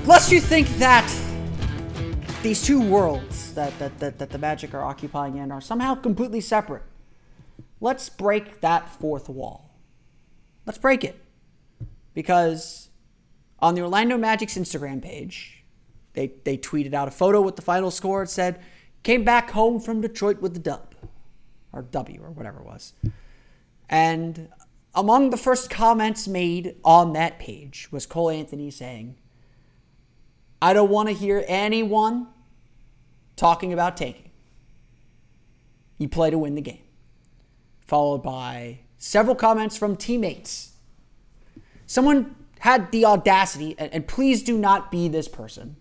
Lest 0.05 0.33
you 0.33 0.41
think 0.41 0.67
that 0.79 1.09
these 2.41 2.61
two 2.61 2.81
worlds 2.81 3.53
that, 3.53 3.77
that, 3.79 3.97
that, 3.99 4.19
that 4.19 4.29
the 4.31 4.37
Magic 4.37 4.73
are 4.73 4.83
occupying 4.83 5.37
in 5.37 5.49
are 5.49 5.61
somehow 5.61 5.95
completely 5.95 6.41
separate, 6.41 6.83
let's 7.79 8.09
break 8.09 8.59
that 8.59 8.89
fourth 8.89 9.29
wall. 9.29 9.71
Let's 10.65 10.77
break 10.77 11.05
it. 11.05 11.23
Because 12.13 12.89
on 13.59 13.75
the 13.75 13.81
Orlando 13.81 14.17
Magic's 14.17 14.57
Instagram 14.57 15.01
page, 15.01 15.63
they, 16.13 16.33
they 16.43 16.57
tweeted 16.57 16.93
out 16.93 17.07
a 17.07 17.11
photo 17.11 17.39
with 17.39 17.55
the 17.55 17.61
final 17.61 17.89
score. 17.89 18.23
It 18.23 18.29
said, 18.29 18.59
came 19.03 19.23
back 19.23 19.51
home 19.51 19.79
from 19.79 20.01
Detroit 20.01 20.41
with 20.41 20.53
the 20.53 20.59
dub, 20.59 20.95
or 21.71 21.81
W, 21.81 22.21
or 22.21 22.29
whatever 22.29 22.59
it 22.59 22.65
was. 22.65 22.93
And 23.89 24.49
among 24.93 25.29
the 25.29 25.37
first 25.37 25.69
comments 25.69 26.27
made 26.27 26.75
on 26.83 27.13
that 27.13 27.39
page 27.39 27.87
was 27.89 28.05
Cole 28.05 28.29
Anthony 28.29 28.69
saying, 28.69 29.15
I 30.63 30.71
don't 30.71 30.89
want 30.89 31.09
to 31.09 31.13
hear 31.13 31.43
anyone 31.45 32.27
talking 33.35 33.73
about 33.73 33.97
tanking. 33.97 34.31
You 35.97 36.07
play 36.07 36.29
to 36.29 36.37
win 36.37 36.55
the 36.55 36.61
game. 36.61 36.83
Followed 37.81 38.23
by 38.23 38.79
several 38.97 39.35
comments 39.35 39.75
from 39.75 39.97
teammates. 39.97 40.75
Someone 41.85 42.37
had 42.59 42.93
the 42.93 43.03
audacity, 43.03 43.75
and, 43.77 43.93
and 43.93 44.07
please 44.07 44.41
do 44.41 44.57
not 44.57 44.89
be 44.89 45.09
this 45.09 45.27
person. 45.27 45.75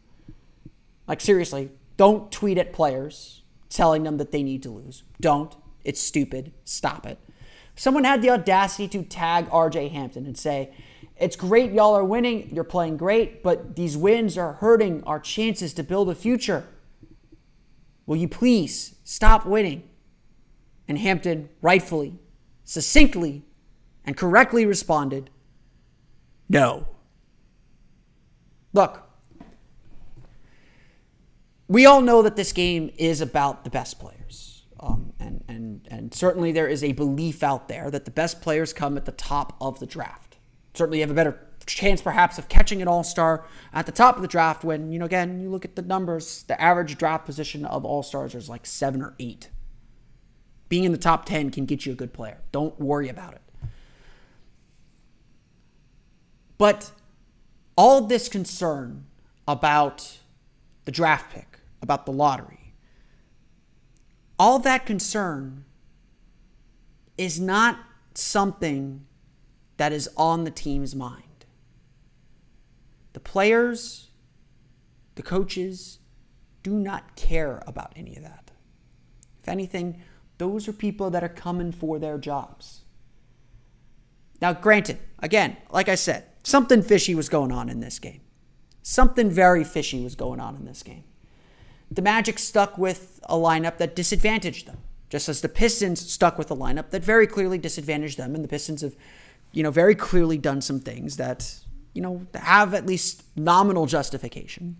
Like, 1.06 1.20
seriously, 1.20 1.70
don't 1.96 2.32
tweet 2.32 2.58
at 2.58 2.72
players 2.72 3.42
telling 3.68 4.02
them 4.02 4.16
that 4.16 4.32
they 4.32 4.42
need 4.42 4.64
to 4.64 4.70
lose. 4.70 5.04
Don't. 5.20 5.54
It's 5.84 6.00
stupid. 6.00 6.52
Stop 6.64 7.06
it. 7.06 7.18
Someone 7.76 8.02
had 8.02 8.20
the 8.20 8.30
audacity 8.30 8.88
to 8.88 9.04
tag 9.04 9.48
RJ 9.48 9.92
Hampton 9.92 10.26
and 10.26 10.36
say, 10.36 10.72
It's 11.22 11.36
great 11.36 11.70
y'all 11.70 11.94
are 11.94 12.04
winning, 12.04 12.50
you're 12.52 12.64
playing 12.64 12.96
great, 12.96 13.44
but 13.44 13.76
these 13.76 13.96
wins 13.96 14.36
are 14.36 14.54
hurting 14.54 15.04
our 15.04 15.20
chances 15.20 15.72
to 15.74 15.84
build 15.84 16.10
a 16.10 16.16
future. 16.16 16.66
Will 18.06 18.16
you 18.16 18.26
please 18.26 18.96
stop 19.04 19.46
winning? 19.46 19.88
And 20.88 20.98
Hampton 20.98 21.48
rightfully, 21.60 22.18
succinctly, 22.64 23.44
and 24.04 24.16
correctly 24.16 24.66
responded, 24.66 25.30
No. 26.48 26.88
Look, 28.72 29.08
we 31.68 31.86
all 31.86 32.00
know 32.00 32.22
that 32.22 32.34
this 32.34 32.52
game 32.52 32.90
is 32.96 33.20
about 33.20 33.62
the 33.62 33.70
best 33.70 34.00
players. 34.00 34.64
Um, 34.80 35.12
and, 35.20 35.44
and, 35.46 35.86
and 35.88 36.12
certainly 36.12 36.50
there 36.50 36.66
is 36.66 36.82
a 36.82 36.90
belief 36.90 37.44
out 37.44 37.68
there 37.68 37.92
that 37.92 38.06
the 38.06 38.10
best 38.10 38.42
players 38.42 38.72
come 38.72 38.96
at 38.96 39.04
the 39.04 39.12
top 39.12 39.56
of 39.60 39.78
the 39.78 39.86
draft. 39.86 40.31
Certainly 40.74 41.00
have 41.00 41.10
a 41.10 41.14
better 41.14 41.38
chance 41.66 42.02
perhaps 42.02 42.38
of 42.38 42.48
catching 42.48 42.82
an 42.82 42.88
all-star 42.88 43.44
at 43.72 43.86
the 43.86 43.92
top 43.92 44.16
of 44.16 44.22
the 44.22 44.28
draft 44.28 44.64
when, 44.64 44.90
you 44.90 44.98
know, 44.98 45.04
again, 45.04 45.40
you 45.40 45.50
look 45.50 45.64
at 45.64 45.76
the 45.76 45.82
numbers, 45.82 46.44
the 46.44 46.60
average 46.60 46.98
draft 46.98 47.24
position 47.24 47.64
of 47.64 47.84
all-stars 47.84 48.34
is 48.34 48.48
like 48.48 48.66
seven 48.66 49.02
or 49.02 49.14
eight. 49.18 49.50
Being 50.68 50.84
in 50.84 50.92
the 50.92 50.98
top 50.98 51.26
10 51.26 51.50
can 51.50 51.66
get 51.66 51.84
you 51.84 51.92
a 51.92 51.94
good 51.96 52.12
player. 52.12 52.38
Don't 52.50 52.78
worry 52.80 53.08
about 53.08 53.34
it. 53.34 53.42
But 56.56 56.92
all 57.76 58.02
this 58.02 58.28
concern 58.28 59.06
about 59.46 60.18
the 60.84 60.92
draft 60.92 61.32
pick, 61.32 61.58
about 61.82 62.06
the 62.06 62.12
lottery, 62.12 62.74
all 64.38 64.58
that 64.60 64.86
concern 64.86 65.64
is 67.18 67.38
not 67.38 67.78
something 68.14 69.06
that 69.82 69.92
is 69.92 70.08
on 70.16 70.44
the 70.44 70.50
team's 70.52 70.94
mind. 70.94 71.44
The 73.14 73.18
players, 73.18 74.10
the 75.16 75.24
coaches 75.24 75.98
do 76.62 76.70
not 76.78 77.16
care 77.16 77.64
about 77.66 77.92
any 77.96 78.14
of 78.14 78.22
that. 78.22 78.52
If 79.42 79.48
anything, 79.48 80.00
those 80.38 80.68
are 80.68 80.72
people 80.72 81.10
that 81.10 81.24
are 81.24 81.28
coming 81.28 81.72
for 81.72 81.98
their 81.98 82.16
jobs. 82.16 82.82
Now, 84.40 84.52
granted, 84.52 85.00
again, 85.18 85.56
like 85.72 85.88
I 85.88 85.96
said, 85.96 86.26
something 86.44 86.80
fishy 86.80 87.16
was 87.16 87.28
going 87.28 87.50
on 87.50 87.68
in 87.68 87.80
this 87.80 87.98
game. 87.98 88.20
Something 88.82 89.30
very 89.30 89.64
fishy 89.64 90.04
was 90.04 90.14
going 90.14 90.38
on 90.38 90.54
in 90.54 90.64
this 90.64 90.84
game. 90.84 91.02
The 91.90 92.02
Magic 92.02 92.38
stuck 92.38 92.78
with 92.78 93.18
a 93.24 93.34
lineup 93.34 93.78
that 93.78 93.96
disadvantaged 93.96 94.68
them, 94.68 94.78
just 95.10 95.28
as 95.28 95.40
the 95.40 95.48
Pistons 95.48 96.08
stuck 96.08 96.38
with 96.38 96.52
a 96.52 96.56
lineup 96.56 96.90
that 96.90 97.02
very 97.02 97.26
clearly 97.26 97.58
disadvantaged 97.58 98.16
them, 98.16 98.36
and 98.36 98.44
the 98.44 98.48
Pistons 98.48 98.82
have, 98.82 98.94
you 99.52 99.62
know, 99.62 99.70
very 99.70 99.94
clearly 99.94 100.38
done 100.38 100.60
some 100.60 100.80
things 100.80 101.16
that, 101.18 101.54
you 101.94 102.02
know, 102.02 102.26
have 102.34 102.74
at 102.74 102.86
least 102.86 103.24
nominal 103.36 103.86
justification. 103.86 104.76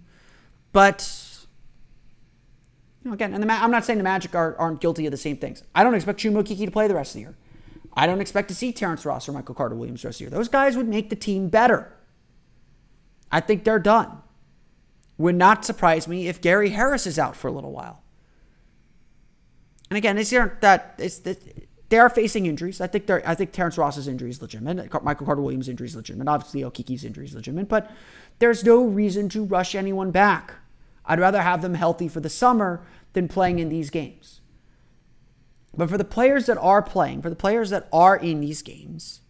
But, 0.73 1.47
you 3.03 3.11
know, 3.11 3.15
again, 3.15 3.35
and 3.35 3.43
the, 3.43 3.53
I'm 3.53 3.71
not 3.71 3.85
saying 3.85 3.99
the 3.99 4.05
Magic 4.05 4.35
are, 4.35 4.57
aren't 4.59 4.81
guilty 4.81 5.07
of 5.07 5.11
the 5.11 5.19
same 5.19 5.37
things. 5.37 5.63
I 5.75 5.85
don't 5.85 5.95
expect 5.95 6.21
Chuma 6.21 6.43
Okeke 6.43 6.65
to 6.65 6.71
play 6.71 6.89
the 6.89 6.95
rest 6.95 7.11
of 7.11 7.15
the 7.15 7.21
year. 7.21 7.37
I 7.95 8.07
don't 8.07 8.21
expect 8.23 8.49
to 8.49 8.55
see 8.55 8.73
Terrence 8.73 9.05
Ross 9.05 9.29
or 9.29 9.33
Michael 9.33 9.55
Carter 9.55 9.75
Williams 9.75 10.03
the 10.03 10.09
rest 10.09 10.17
of 10.17 10.27
the 10.27 10.31
year. 10.31 10.39
Those 10.39 10.49
guys 10.49 10.77
would 10.77 10.89
make 10.89 11.11
the 11.11 11.17
team 11.17 11.49
better. 11.49 11.95
I 13.31 13.41
think 13.41 13.65
they're 13.65 13.79
done. 13.79 14.19
Would 15.19 15.37
not 15.37 15.65
surprise 15.65 16.09
me 16.09 16.29
if 16.29 16.41
Gary 16.41 16.71
Harris 16.71 17.07
is 17.07 17.19
out 17.19 17.37
for 17.37 17.49
a 17.49 17.53
little 17.53 17.73
while. 17.73 18.03
And 19.91 19.99
again, 19.99 20.17
these 20.17 20.33
aren't 20.33 20.63
that 20.63 20.95
it's 20.97 21.21
they 21.93 21.99
are 21.99 22.09
facing 22.11 22.47
injuries. 22.47 22.81
I 22.81 22.87
think 22.87 23.07
they're 23.07 23.23
I 23.29 23.35
think 23.35 23.53
Terrence 23.53 23.77
Ross's 23.77 24.09
injury 24.09 24.31
is 24.31 24.41
legitimate. 24.41 24.91
Michael 25.05 25.27
Carter 25.27 25.43
Williams' 25.43 25.69
injury 25.69 25.87
is 25.87 25.95
legitimate. 25.95 26.27
Obviously, 26.27 26.63
Okeke's 26.63 27.05
injury 27.05 27.27
is 27.27 27.35
legitimate, 27.35 27.69
but 27.69 27.91
there's 28.39 28.65
no 28.65 28.85
reason 28.85 29.29
to 29.31 29.45
rush 29.45 29.75
anyone 29.75 30.11
back. 30.11 30.55
I'd 31.05 31.21
rather 31.21 31.43
have 31.43 31.63
them 31.63 31.75
healthy 31.75 32.09
for 32.09 32.21
the 32.21 32.31
summer 32.31 32.85
than 33.13 33.29
playing 33.29 33.59
in 33.59 33.69
these 33.69 33.91
games. 33.91 34.41
But 35.77 35.91
for 35.91 35.99
the 35.99 36.05
players 36.05 36.47
that 36.47 36.59
are 36.59 36.83
playing, 36.83 37.23
for 37.23 37.31
the 37.31 37.37
players 37.37 37.71
that 37.71 37.89
are 37.93 38.17
in 38.17 38.41
these 38.41 38.63
games, 38.63 39.21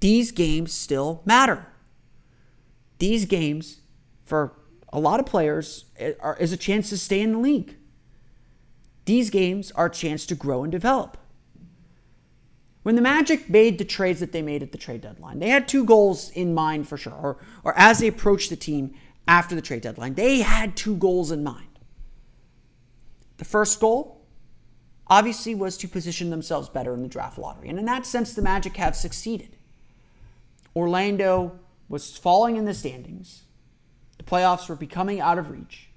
these 0.00 0.30
games 0.32 0.72
still 0.72 1.22
matter 1.24 1.66
these 2.98 3.24
games 3.24 3.80
for 4.24 4.52
a 4.92 5.00
lot 5.00 5.20
of 5.20 5.26
players 5.26 5.86
are, 6.20 6.36
is 6.38 6.52
a 6.52 6.56
chance 6.56 6.88
to 6.90 6.98
stay 6.98 7.20
in 7.20 7.32
the 7.32 7.38
league. 7.38 7.76
These 9.04 9.30
games 9.30 9.70
are 9.72 9.86
a 9.86 9.90
chance 9.90 10.26
to 10.26 10.34
grow 10.34 10.62
and 10.62 10.72
develop. 10.72 11.16
When 12.86 12.94
the 12.94 13.02
Magic 13.02 13.50
made 13.50 13.78
the 13.78 13.84
trades 13.84 14.20
that 14.20 14.30
they 14.30 14.42
made 14.42 14.62
at 14.62 14.70
the 14.70 14.78
trade 14.78 15.00
deadline, 15.00 15.40
they 15.40 15.48
had 15.48 15.66
two 15.66 15.84
goals 15.84 16.30
in 16.30 16.54
mind 16.54 16.86
for 16.86 16.96
sure, 16.96 17.12
or, 17.12 17.36
or 17.64 17.76
as 17.76 17.98
they 17.98 18.06
approached 18.06 18.48
the 18.48 18.54
team 18.54 18.94
after 19.26 19.56
the 19.56 19.60
trade 19.60 19.82
deadline, 19.82 20.14
they 20.14 20.38
had 20.38 20.76
two 20.76 20.94
goals 20.94 21.32
in 21.32 21.42
mind. 21.42 21.80
The 23.38 23.44
first 23.44 23.80
goal, 23.80 24.24
obviously, 25.08 25.52
was 25.52 25.76
to 25.78 25.88
position 25.88 26.30
themselves 26.30 26.68
better 26.68 26.94
in 26.94 27.02
the 27.02 27.08
draft 27.08 27.38
lottery. 27.38 27.68
And 27.70 27.80
in 27.80 27.86
that 27.86 28.06
sense, 28.06 28.34
the 28.34 28.40
Magic 28.40 28.76
have 28.76 28.94
succeeded. 28.94 29.56
Orlando 30.76 31.58
was 31.88 32.16
falling 32.16 32.54
in 32.54 32.66
the 32.66 32.72
standings. 32.74 33.46
The 34.16 34.22
playoffs 34.22 34.68
were 34.68 34.76
becoming 34.76 35.20
out 35.20 35.38
of 35.38 35.50
reach. 35.50 35.88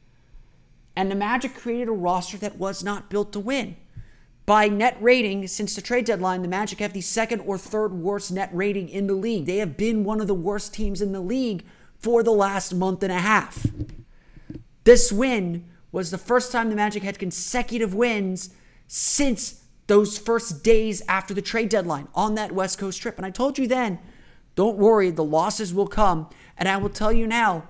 And 0.96 1.12
the 1.12 1.16
Magic 1.16 1.54
created 1.54 1.88
a 1.88 1.92
roster 1.92 2.40
that 2.40 2.58
was 2.58 2.84
not 2.84 3.12
built 3.12 3.32
to 3.34 3.40
win. 3.40 3.78
By 4.50 4.68
net 4.68 4.98
rating, 5.00 5.46
since 5.46 5.76
the 5.76 5.82
trade 5.82 6.06
deadline, 6.06 6.42
the 6.42 6.48
Magic 6.48 6.80
have 6.80 6.94
the 6.94 7.02
second 7.02 7.42
or 7.42 7.56
third 7.56 7.94
worst 7.94 8.32
net 8.32 8.50
rating 8.52 8.90
in 8.90 9.06
the 9.06 9.14
league. 9.14 9.46
They 9.46 9.58
have 9.58 9.78
been 9.78 10.04
one 10.04 10.20
of 10.20 10.26
the 10.26 10.34
worst 10.34 10.74
teams 10.74 11.04
in 11.04 11.12
the 11.12 11.22
league 11.22 11.64
for 12.00 12.24
the 12.24 12.32
last 12.32 12.74
month 12.74 13.04
and 13.04 13.12
a 13.12 13.20
half. 13.20 13.68
This 14.86 15.12
win 15.12 15.66
was 15.92 16.10
the 16.10 16.18
first 16.18 16.52
time 16.52 16.72
the 16.72 16.76
Magic 16.76 17.04
had 17.04 17.20
consecutive 17.20 17.94
wins 17.94 18.50
since 18.88 19.66
those 19.86 20.18
first 20.18 20.64
days 20.64 21.04
after 21.08 21.36
the 21.36 21.44
trade 21.44 21.70
deadline 21.70 22.08
on 22.16 22.34
that 22.34 22.52
West 22.52 22.80
Coast 22.80 23.00
trip. 23.00 23.18
And 23.18 23.28
I 23.28 23.30
told 23.30 23.60
you 23.60 23.68
then 23.68 24.00
don't 24.56 24.78
worry, 24.78 25.12
the 25.12 25.24
losses 25.24 25.76
will 25.76 25.86
come. 25.86 26.28
And 26.58 26.68
I 26.68 26.78
will 26.78 26.90
tell 26.90 27.14
you 27.14 27.28
now, 27.28 27.70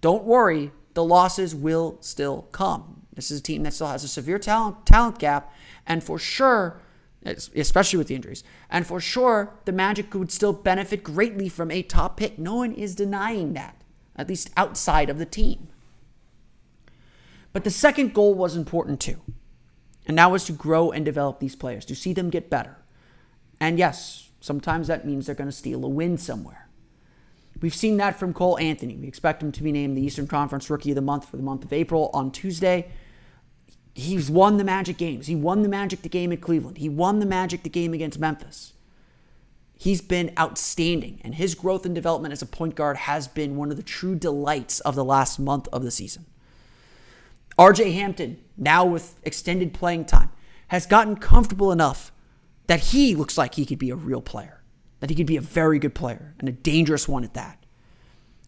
don't 0.00 0.22
worry, 0.22 0.70
the 0.94 1.02
losses 1.02 1.56
will 1.56 1.98
still 2.00 2.42
come. 2.52 3.00
This 3.14 3.30
is 3.30 3.40
a 3.40 3.42
team 3.42 3.64
that 3.64 3.74
still 3.74 3.88
has 3.88 4.04
a 4.04 4.08
severe 4.08 4.38
talent 4.38 4.86
talent 4.86 5.18
gap, 5.18 5.52
and 5.86 6.02
for 6.02 6.18
sure, 6.18 6.80
especially 7.24 7.98
with 7.98 8.08
the 8.08 8.14
injuries, 8.14 8.42
and 8.70 8.86
for 8.86 9.00
sure, 9.00 9.54
the 9.64 9.72
Magic 9.72 10.12
would 10.14 10.32
still 10.32 10.52
benefit 10.52 11.02
greatly 11.02 11.48
from 11.48 11.70
a 11.70 11.82
top 11.82 12.16
pick. 12.16 12.38
No 12.38 12.56
one 12.56 12.72
is 12.72 12.94
denying 12.94 13.52
that, 13.54 13.82
at 14.16 14.28
least 14.28 14.50
outside 14.56 15.10
of 15.10 15.18
the 15.18 15.26
team. 15.26 15.68
But 17.52 17.64
the 17.64 17.70
second 17.70 18.14
goal 18.14 18.34
was 18.34 18.56
important 18.56 19.00
too, 19.00 19.20
and 20.06 20.18
that 20.18 20.30
was 20.30 20.44
to 20.44 20.52
grow 20.52 20.90
and 20.90 21.04
develop 21.04 21.40
these 21.40 21.56
players, 21.56 21.84
to 21.86 21.94
see 21.94 22.12
them 22.12 22.30
get 22.30 22.48
better. 22.48 22.76
And 23.60 23.78
yes, 23.78 24.30
Sometimes 24.40 24.88
that 24.88 25.06
means 25.06 25.26
they're 25.26 25.34
going 25.34 25.50
to 25.50 25.56
steal 25.56 25.84
a 25.84 25.88
win 25.88 26.16
somewhere. 26.16 26.68
We've 27.60 27.74
seen 27.74 27.98
that 27.98 28.18
from 28.18 28.32
Cole 28.32 28.58
Anthony. 28.58 28.96
We 28.96 29.06
expect 29.06 29.42
him 29.42 29.52
to 29.52 29.62
be 29.62 29.70
named 29.70 29.96
the 29.96 30.02
Eastern 30.02 30.26
Conference 30.26 30.70
Rookie 30.70 30.92
of 30.92 30.94
the 30.94 31.02
Month 31.02 31.28
for 31.28 31.36
the 31.36 31.42
month 31.42 31.62
of 31.62 31.72
April 31.72 32.10
on 32.14 32.30
Tuesday. 32.30 32.90
He's 33.94 34.30
won 34.30 34.56
the 34.56 34.64
Magic 34.64 34.96
games. 34.96 35.26
He 35.26 35.34
won 35.34 35.62
the 35.62 35.68
Magic 35.68 36.02
the 36.02 36.08
game 36.08 36.32
at 36.32 36.40
Cleveland. 36.40 36.78
He 36.78 36.88
won 36.88 37.18
the 37.18 37.26
Magic 37.26 37.62
the 37.62 37.68
game 37.68 37.92
against 37.92 38.18
Memphis. 38.18 38.72
He's 39.76 40.02
been 40.02 40.32
outstanding, 40.38 41.20
and 41.24 41.34
his 41.34 41.54
growth 41.54 41.86
and 41.86 41.94
development 41.94 42.32
as 42.32 42.42
a 42.42 42.46
point 42.46 42.74
guard 42.74 42.98
has 42.98 43.26
been 43.26 43.56
one 43.56 43.70
of 43.70 43.76
the 43.78 43.82
true 43.82 44.14
delights 44.14 44.80
of 44.80 44.94
the 44.94 45.04
last 45.04 45.38
month 45.38 45.68
of 45.72 45.82
the 45.82 45.90
season. 45.90 46.26
RJ 47.58 47.94
Hampton, 47.94 48.38
now 48.56 48.84
with 48.84 49.18
extended 49.22 49.72
playing 49.72 50.04
time, 50.04 50.30
has 50.68 50.86
gotten 50.86 51.16
comfortable 51.16 51.72
enough 51.72 52.12
that 52.66 52.80
he 52.80 53.14
looks 53.14 53.36
like 53.36 53.54
he 53.54 53.66
could 53.66 53.78
be 53.78 53.90
a 53.90 53.96
real 53.96 54.20
player, 54.20 54.62
that 55.00 55.10
he 55.10 55.16
could 55.16 55.26
be 55.26 55.36
a 55.36 55.40
very 55.40 55.78
good 55.78 55.94
player 55.94 56.34
and 56.38 56.48
a 56.48 56.52
dangerous 56.52 57.08
one 57.08 57.24
at 57.24 57.34
that. 57.34 57.64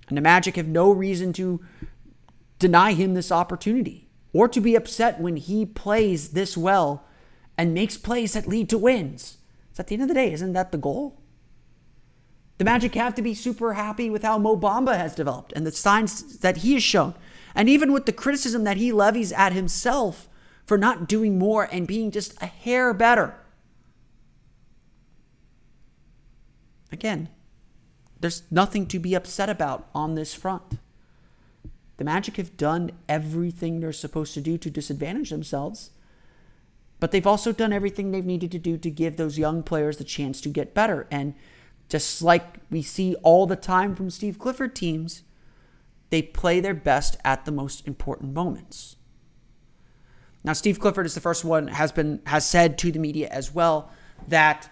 And 0.09 0.17
the 0.17 0.23
Magic 0.23 0.57
have 0.57 0.69
no 0.69 0.91
reason 0.93 1.33
to 1.33 1.65
deny 2.59 2.93
him 2.93 3.15
this 3.15 3.33
opportunity 3.33 4.02
or 4.33 4.49
to 4.49 4.61
be 4.61 4.75
upset 4.75 5.21
when 5.21 5.37
he 5.37 5.67
plays 5.67 6.31
this 6.31 6.57
well 6.57 7.05
and 7.59 7.75
makes 7.75 7.99
plays 7.99 8.33
that 8.33 8.49
lead 8.49 8.69
to 8.71 8.79
wins. 8.79 9.39
So 9.73 9.81
at 9.81 9.89
the 9.89 9.95
end 9.95 10.03
of 10.03 10.09
the 10.09 10.15
day, 10.15 10.33
isn't 10.33 10.53
that 10.53 10.73
the 10.73 10.79
goal? 10.79 11.21
The 12.59 12.65
Magic 12.65 12.95
have 12.95 13.15
to 13.17 13.23
be 13.23 13.35
super 13.35 13.75
happy 13.75 14.09
with 14.09 14.23
how 14.23 14.39
Mo 14.39 14.57
Bamba 14.57 14.97
has 14.97 15.15
developed 15.15 15.53
and 15.55 15.67
the 15.67 15.73
signs 15.73 16.39
that 16.39 16.59
he 16.59 16.75
has 16.75 16.83
shown 16.83 17.15
And 17.55 17.69
even 17.69 17.93
with 17.93 18.07
the 18.07 18.13
criticism 18.13 18.65
that 18.65 18.77
he 18.77 18.93
levies 18.93 19.33
at 19.33 19.53
himself 19.53 20.29
for 20.65 20.79
not 20.79 21.09
doing 21.09 21.39
more 21.39 21.69
and 21.71 21.87
being 21.87 22.11
just 22.11 22.41
a 22.41 22.47
hair 22.47 22.95
better. 22.95 23.35
Again, 26.91 27.29
there's 28.21 28.43
nothing 28.51 28.87
to 28.87 28.99
be 28.99 29.15
upset 29.15 29.51
about 29.51 29.89
on 29.95 30.15
this 30.15 30.35
front. 30.35 30.79
The 32.03 32.07
Magic 32.07 32.37
have 32.39 32.57
done 32.57 32.91
everything 33.09 33.79
they're 33.79 33.93
supposed 33.93 34.35
to 34.35 34.41
do 34.41 34.59
to 34.59 34.69
disadvantage 34.69 35.31
themselves, 35.31 35.91
but 36.99 37.13
they've 37.13 37.29
also 37.29 37.53
done 37.53 37.73
everything 37.73 38.11
they've 38.11 38.27
needed 38.27 38.51
to 38.51 38.59
do 38.59 38.77
to 38.77 38.91
give 38.91 39.17
those 39.17 39.39
young 39.39 39.63
players 39.63 39.99
the 39.99 40.03
chance 40.03 40.41
to 40.41 40.49
get 40.49 40.75
better. 40.75 41.07
And 41.13 41.35
just 41.89 42.21
like 42.21 42.57
we 42.73 42.83
see 42.83 43.15
all 43.23 43.47
the 43.47 43.55
time 43.55 43.95
from 43.95 44.11
Steve 44.11 44.37
Clifford 44.37 44.75
teams, 44.75 45.23
they 46.11 46.23
play 46.23 46.59
their 46.59 46.75
best 46.75 47.19
at 47.25 47.45
the 47.45 47.53
most 47.53 47.87
important 47.87 48.35
moments. 48.35 48.97
Now, 50.43 50.55
Steve 50.55 50.81
Clifford 50.81 51.07
is 51.07 51.15
the 51.15 51.21
first 51.21 51.45
one 51.45 51.69
has 51.69 51.93
been 51.93 52.21
has 52.27 52.45
said 52.45 52.79
to 52.79 52.91
the 52.91 52.99
media 52.99 53.29
as 53.29 53.55
well 53.55 53.93
that 54.27 54.69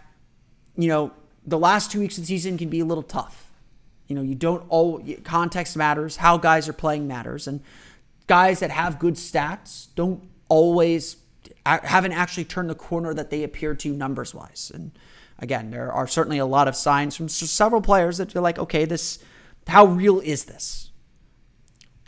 you 0.75 0.89
know 0.89 1.13
the 1.47 1.61
last 1.61 1.93
two 1.93 2.01
weeks 2.01 2.19
of 2.19 2.25
the 2.25 2.27
season 2.27 2.59
can 2.59 2.69
be 2.69 2.81
a 2.81 2.85
little 2.85 3.05
tough. 3.05 3.50
You 4.11 4.17
know, 4.17 4.23
you 4.23 4.35
don't 4.35 4.65
all 4.69 5.01
context 5.23 5.77
matters, 5.77 6.17
how 6.17 6.37
guys 6.37 6.69
are 6.69 6.73
playing 6.73 7.07
matters, 7.07 7.47
and 7.47 7.61
guys 8.27 8.59
that 8.59 8.73
have 8.73 8.99
good 8.99 9.15
stats 9.15 9.87
don't 9.95 10.29
always 10.49 11.19
haven't 11.65 12.13
actually 12.13 12.45
turned 12.45 12.69
the 12.69 12.75
corner 12.75 13.15
that 13.15 13.31
they 13.31 13.45
appear 13.45 13.73
to 13.77 13.93
numbers 13.93 14.35
wise. 14.35 14.73
And 14.75 14.91
again, 15.39 15.71
there 15.71 15.93
are 15.93 16.09
certainly 16.09 16.39
a 16.39 16.45
lot 16.45 16.67
of 16.67 16.75
signs 16.75 17.15
from 17.15 17.29
several 17.29 17.81
players 17.81 18.19
that 18.19 18.35
you're 18.35 18.43
like, 18.43 18.59
okay, 18.59 18.85
this, 18.85 19.21
how 19.69 19.85
real 19.85 20.19
is 20.19 20.47
this? 20.47 20.91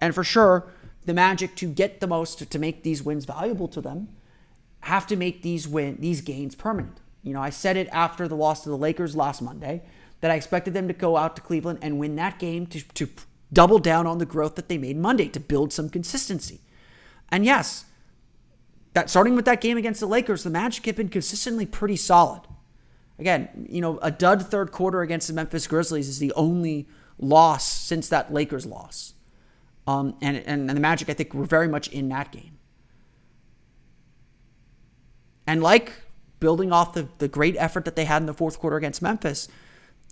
And 0.01 0.13
for 0.13 0.25
sure, 0.25 0.73
the 1.05 1.15
Magic 1.15 1.55
to 1.55 1.69
get 1.69 2.01
the 2.01 2.09
most 2.09 2.51
to 2.51 2.59
make 2.59 2.83
these 2.83 3.05
wins 3.05 3.27
valuable 3.27 3.69
to 3.69 3.81
them 3.81 4.09
have 4.81 5.07
to 5.07 5.15
make 5.15 5.43
these 5.43 5.69
win 5.69 5.99
these 6.01 6.21
gains 6.21 6.57
permanent. 6.57 6.99
You 7.23 7.33
know, 7.33 7.41
I 7.41 7.51
said 7.51 7.77
it 7.77 7.89
after 7.93 8.27
the 8.27 8.35
loss 8.35 8.65
to 8.65 8.71
the 8.71 8.77
Lakers 8.77 9.15
last 9.15 9.41
Monday 9.41 9.83
that 10.23 10.31
I 10.31 10.37
expected 10.37 10.73
them 10.73 10.89
to 10.89 10.95
go 10.95 11.17
out 11.19 11.37
to 11.37 11.43
Cleveland 11.43 11.81
and 11.83 11.99
win 11.99 12.17
that 12.17 12.39
game 12.39 12.67
to, 12.69 12.81
to 12.95 13.09
double 13.53 13.81
down 13.81 14.07
on 14.07 14.19
the 14.19 14.25
growth 14.25 14.55
that 14.55 14.69
they 14.69 14.79
made 14.79 14.97
Monday 14.97 15.29
to 15.29 15.41
build 15.41 15.73
some 15.73 15.91
consistency. 15.91 16.61
And 17.31 17.45
yes, 17.45 17.85
that 18.95 19.11
starting 19.11 19.35
with 19.35 19.45
that 19.47 19.61
game 19.61 19.77
against 19.77 19.99
the 19.99 20.07
Lakers, 20.07 20.45
the 20.45 20.51
Magic 20.51 20.87
have 20.87 20.97
been 20.97 21.09
consistently 21.09 21.67
pretty 21.67 21.97
solid. 21.97 22.43
Again, 23.19 23.67
you 23.69 23.81
know, 23.81 23.99
a 23.99 24.13
dud 24.13 24.47
third 24.47 24.71
quarter 24.71 25.03
against 25.03 25.27
the 25.27 25.35
Memphis 25.35 25.67
Grizzlies 25.67 26.09
is 26.09 26.21
the 26.21 26.33
only 26.35 26.89
loss 27.19 27.65
since 27.65 28.09
that 28.09 28.33
Lakers 28.33 28.65
loss. 28.65 29.15
Um, 29.89 30.15
and, 30.23 30.37
and, 30.37 30.69
and 30.69 30.71
the 30.71 30.81
Magic, 30.81 31.11
I 31.11 31.15
think, 31.15 31.35
were 31.35 31.45
very 31.45 31.69
much 31.69 31.89
in 31.89 32.09
that 32.11 32.31
game. 32.31 32.59
And 35.49 35.63
like 35.63 35.93
building 36.39 36.73
off 36.73 36.95
the, 36.95 37.09
the 37.19 37.27
great 37.27 37.57
effort 37.59 37.85
that 37.87 37.97
they 37.97 38.05
had 38.05 38.23
in 38.23 38.27
the 38.27 38.35
fourth 38.35 38.61
quarter 38.61 38.77
against 38.77 39.03
Memphis, 39.03 39.49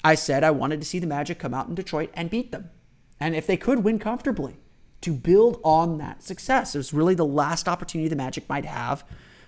I 0.02 0.14
said 0.14 0.44
I 0.44 0.50
wanted 0.50 0.80
to 0.80 0.86
see 0.86 0.98
the 0.98 1.06
Magic 1.06 1.38
come 1.38 1.54
out 1.54 1.68
in 1.68 1.74
Detroit 1.74 2.10
and 2.14 2.30
beat 2.30 2.52
them. 2.52 2.70
And 3.18 3.34
if 3.34 3.46
they 3.46 3.56
could 3.56 3.84
win 3.84 3.98
comfortably, 3.98 4.58
to 5.00 5.14
build 5.14 5.60
on 5.64 5.98
that 5.98 6.22
success. 6.22 6.74
It 6.74 6.78
was 6.78 6.92
really 6.92 7.14
the 7.14 7.24
last 7.24 7.68
opportunity 7.68 8.08
the 8.08 8.16
Magic 8.16 8.48
might 8.48 8.66
have 8.66 9.04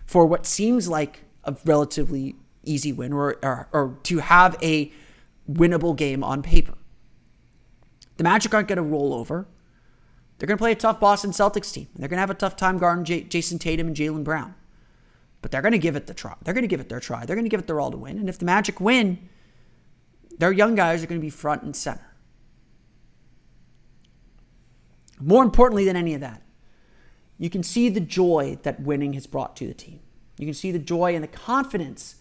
for 0.06 0.26
what 0.26 0.46
seems 0.46 0.88
like 0.88 1.24
a 1.44 1.56
relatively 1.64 2.36
easy 2.64 2.92
win 2.92 3.12
or, 3.12 3.36
or, 3.42 3.68
or 3.72 3.98
to 4.04 4.18
have 4.18 4.56
a 4.62 4.92
winnable 5.50 5.96
game 5.96 6.22
on 6.24 6.42
paper. 6.42 6.74
The 8.16 8.24
Magic 8.24 8.54
aren't 8.54 8.68
going 8.68 8.76
to 8.76 8.82
roll 8.82 9.14
over. 9.14 9.46
They're 10.38 10.46
going 10.46 10.58
to 10.58 10.62
play 10.62 10.72
a 10.72 10.76
tough 10.76 11.00
Boston 11.00 11.30
Celtics 11.30 11.72
team. 11.72 11.88
They're 11.96 12.08
going 12.08 12.16
to 12.16 12.20
have 12.20 12.30
a 12.30 12.34
tough 12.34 12.56
time 12.56 12.78
guarding 12.78 13.04
J- 13.04 13.24
Jayson 13.24 13.58
Tatum 13.58 13.88
and 13.88 13.96
Jaylen 13.96 14.24
Brown. 14.24 14.54
But 15.40 15.50
they're 15.50 15.62
going 15.62 15.72
to 15.72 15.78
give 15.78 15.96
it 15.96 16.06
the 16.06 16.14
try. 16.14 16.34
They're 16.42 16.54
going 16.54 16.62
to 16.62 16.68
give 16.68 16.80
it 16.80 16.88
their 16.88 17.00
try. 17.00 17.24
They're 17.24 17.36
going 17.36 17.44
to 17.44 17.50
give 17.50 17.60
it 17.60 17.66
their 17.66 17.80
all 17.80 17.90
to 17.90 17.96
win. 17.96 18.18
And 18.18 18.28
if 18.28 18.38
the 18.38 18.44
Magic 18.44 18.80
win, 18.80 19.28
their 20.38 20.52
young 20.52 20.74
guys 20.74 21.02
are 21.02 21.06
going 21.06 21.20
to 21.20 21.24
be 21.24 21.30
front 21.30 21.62
and 21.62 21.74
center. 21.74 22.14
More 25.20 25.42
importantly 25.44 25.84
than 25.84 25.96
any 25.96 26.14
of 26.14 26.20
that, 26.20 26.42
you 27.38 27.50
can 27.50 27.62
see 27.62 27.88
the 27.88 28.00
joy 28.00 28.58
that 28.62 28.80
winning 28.80 29.12
has 29.14 29.26
brought 29.26 29.56
to 29.56 29.66
the 29.66 29.74
team. 29.74 30.00
You 30.38 30.46
can 30.46 30.54
see 30.54 30.70
the 30.70 30.78
joy 30.78 31.14
and 31.14 31.22
the 31.22 31.28
confidence 31.28 32.16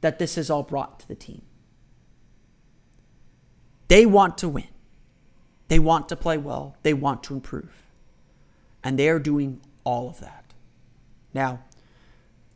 that 0.00 0.18
this 0.18 0.36
has 0.36 0.50
all 0.50 0.62
brought 0.62 1.00
to 1.00 1.08
the 1.08 1.14
team. 1.14 1.42
They 3.88 4.06
want 4.06 4.38
to 4.38 4.48
win. 4.48 4.68
They 5.68 5.78
want 5.78 6.08
to 6.10 6.16
play 6.16 6.38
well. 6.38 6.76
They 6.82 6.94
want 6.94 7.22
to 7.24 7.34
improve. 7.34 7.84
And 8.82 8.98
they 8.98 9.08
are 9.08 9.18
doing 9.18 9.60
all 9.82 10.08
of 10.08 10.20
that. 10.20 10.44
Now, 11.32 11.60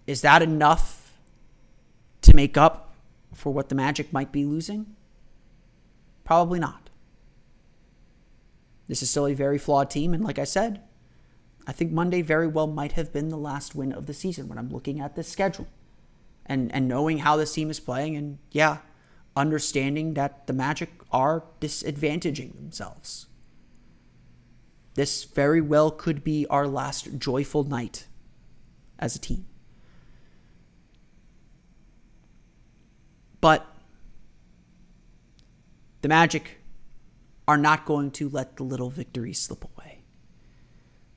is 0.06 0.20
that 0.22 0.42
enough 0.42 1.14
to 2.22 2.34
make 2.34 2.56
up 2.56 2.94
for 3.34 3.52
what 3.52 3.68
the 3.68 3.74
Magic 3.74 4.12
might 4.12 4.32
be 4.32 4.44
losing? 4.44 4.94
Probably 6.28 6.58
not. 6.58 6.90
This 8.86 9.02
is 9.02 9.08
still 9.08 9.26
a 9.26 9.32
very 9.32 9.56
flawed 9.56 9.88
team. 9.88 10.12
And 10.12 10.22
like 10.22 10.38
I 10.38 10.44
said, 10.44 10.82
I 11.66 11.72
think 11.72 11.90
Monday 11.90 12.20
very 12.20 12.46
well 12.46 12.66
might 12.66 12.92
have 12.92 13.14
been 13.14 13.30
the 13.30 13.38
last 13.38 13.74
win 13.74 13.92
of 13.92 14.04
the 14.04 14.12
season 14.12 14.46
when 14.46 14.58
I'm 14.58 14.68
looking 14.68 15.00
at 15.00 15.16
this 15.16 15.26
schedule 15.26 15.68
and, 16.44 16.70
and 16.74 16.86
knowing 16.86 17.20
how 17.20 17.36
this 17.36 17.54
team 17.54 17.70
is 17.70 17.80
playing. 17.80 18.14
And 18.14 18.40
yeah, 18.50 18.80
understanding 19.36 20.12
that 20.14 20.46
the 20.46 20.52
Magic 20.52 20.90
are 21.10 21.44
disadvantaging 21.62 22.56
themselves. 22.56 23.28
This 24.96 25.24
very 25.24 25.62
well 25.62 25.90
could 25.90 26.22
be 26.24 26.44
our 26.50 26.68
last 26.68 27.18
joyful 27.18 27.64
night 27.64 28.06
as 28.98 29.16
a 29.16 29.18
team. 29.18 29.46
But 33.40 33.66
the 36.00 36.08
Magic 36.08 36.58
are 37.46 37.56
not 37.56 37.86
going 37.86 38.10
to 38.12 38.28
let 38.28 38.56
the 38.56 38.62
little 38.62 38.90
victories 38.90 39.40
slip 39.40 39.64
away. 39.64 40.02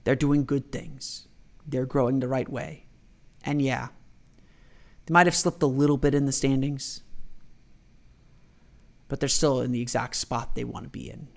They're 0.03 0.15
doing 0.15 0.45
good 0.45 0.71
things, 0.71 1.27
they're 1.67 1.85
growing 1.85 2.19
the 2.19 2.27
right 2.27 2.49
way. 2.49 2.85
And 3.43 3.61
yeah, 3.61 3.89
they 5.05 5.13
might 5.13 5.27
have 5.27 5.35
slipped 5.35 5.63
a 5.63 5.67
little 5.67 5.97
bit 5.97 6.13
in 6.13 6.25
the 6.25 6.31
standings 6.31 7.01
but 9.11 9.19
they're 9.19 9.27
still 9.27 9.59
in 9.59 9.73
the 9.73 9.81
exact 9.81 10.15
spot 10.15 10.55
they 10.55 10.63
want 10.63 10.85
to 10.85 10.89
be 10.89 11.09
in, 11.09 11.27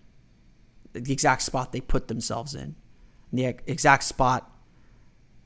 the 0.92 1.12
exact 1.12 1.42
spot 1.42 1.72
they 1.72 1.80
put 1.80 2.07
themselves 2.07 2.54
in, 2.54 2.76
the 3.33 3.46
exact 3.66 4.04
spot 4.04 4.57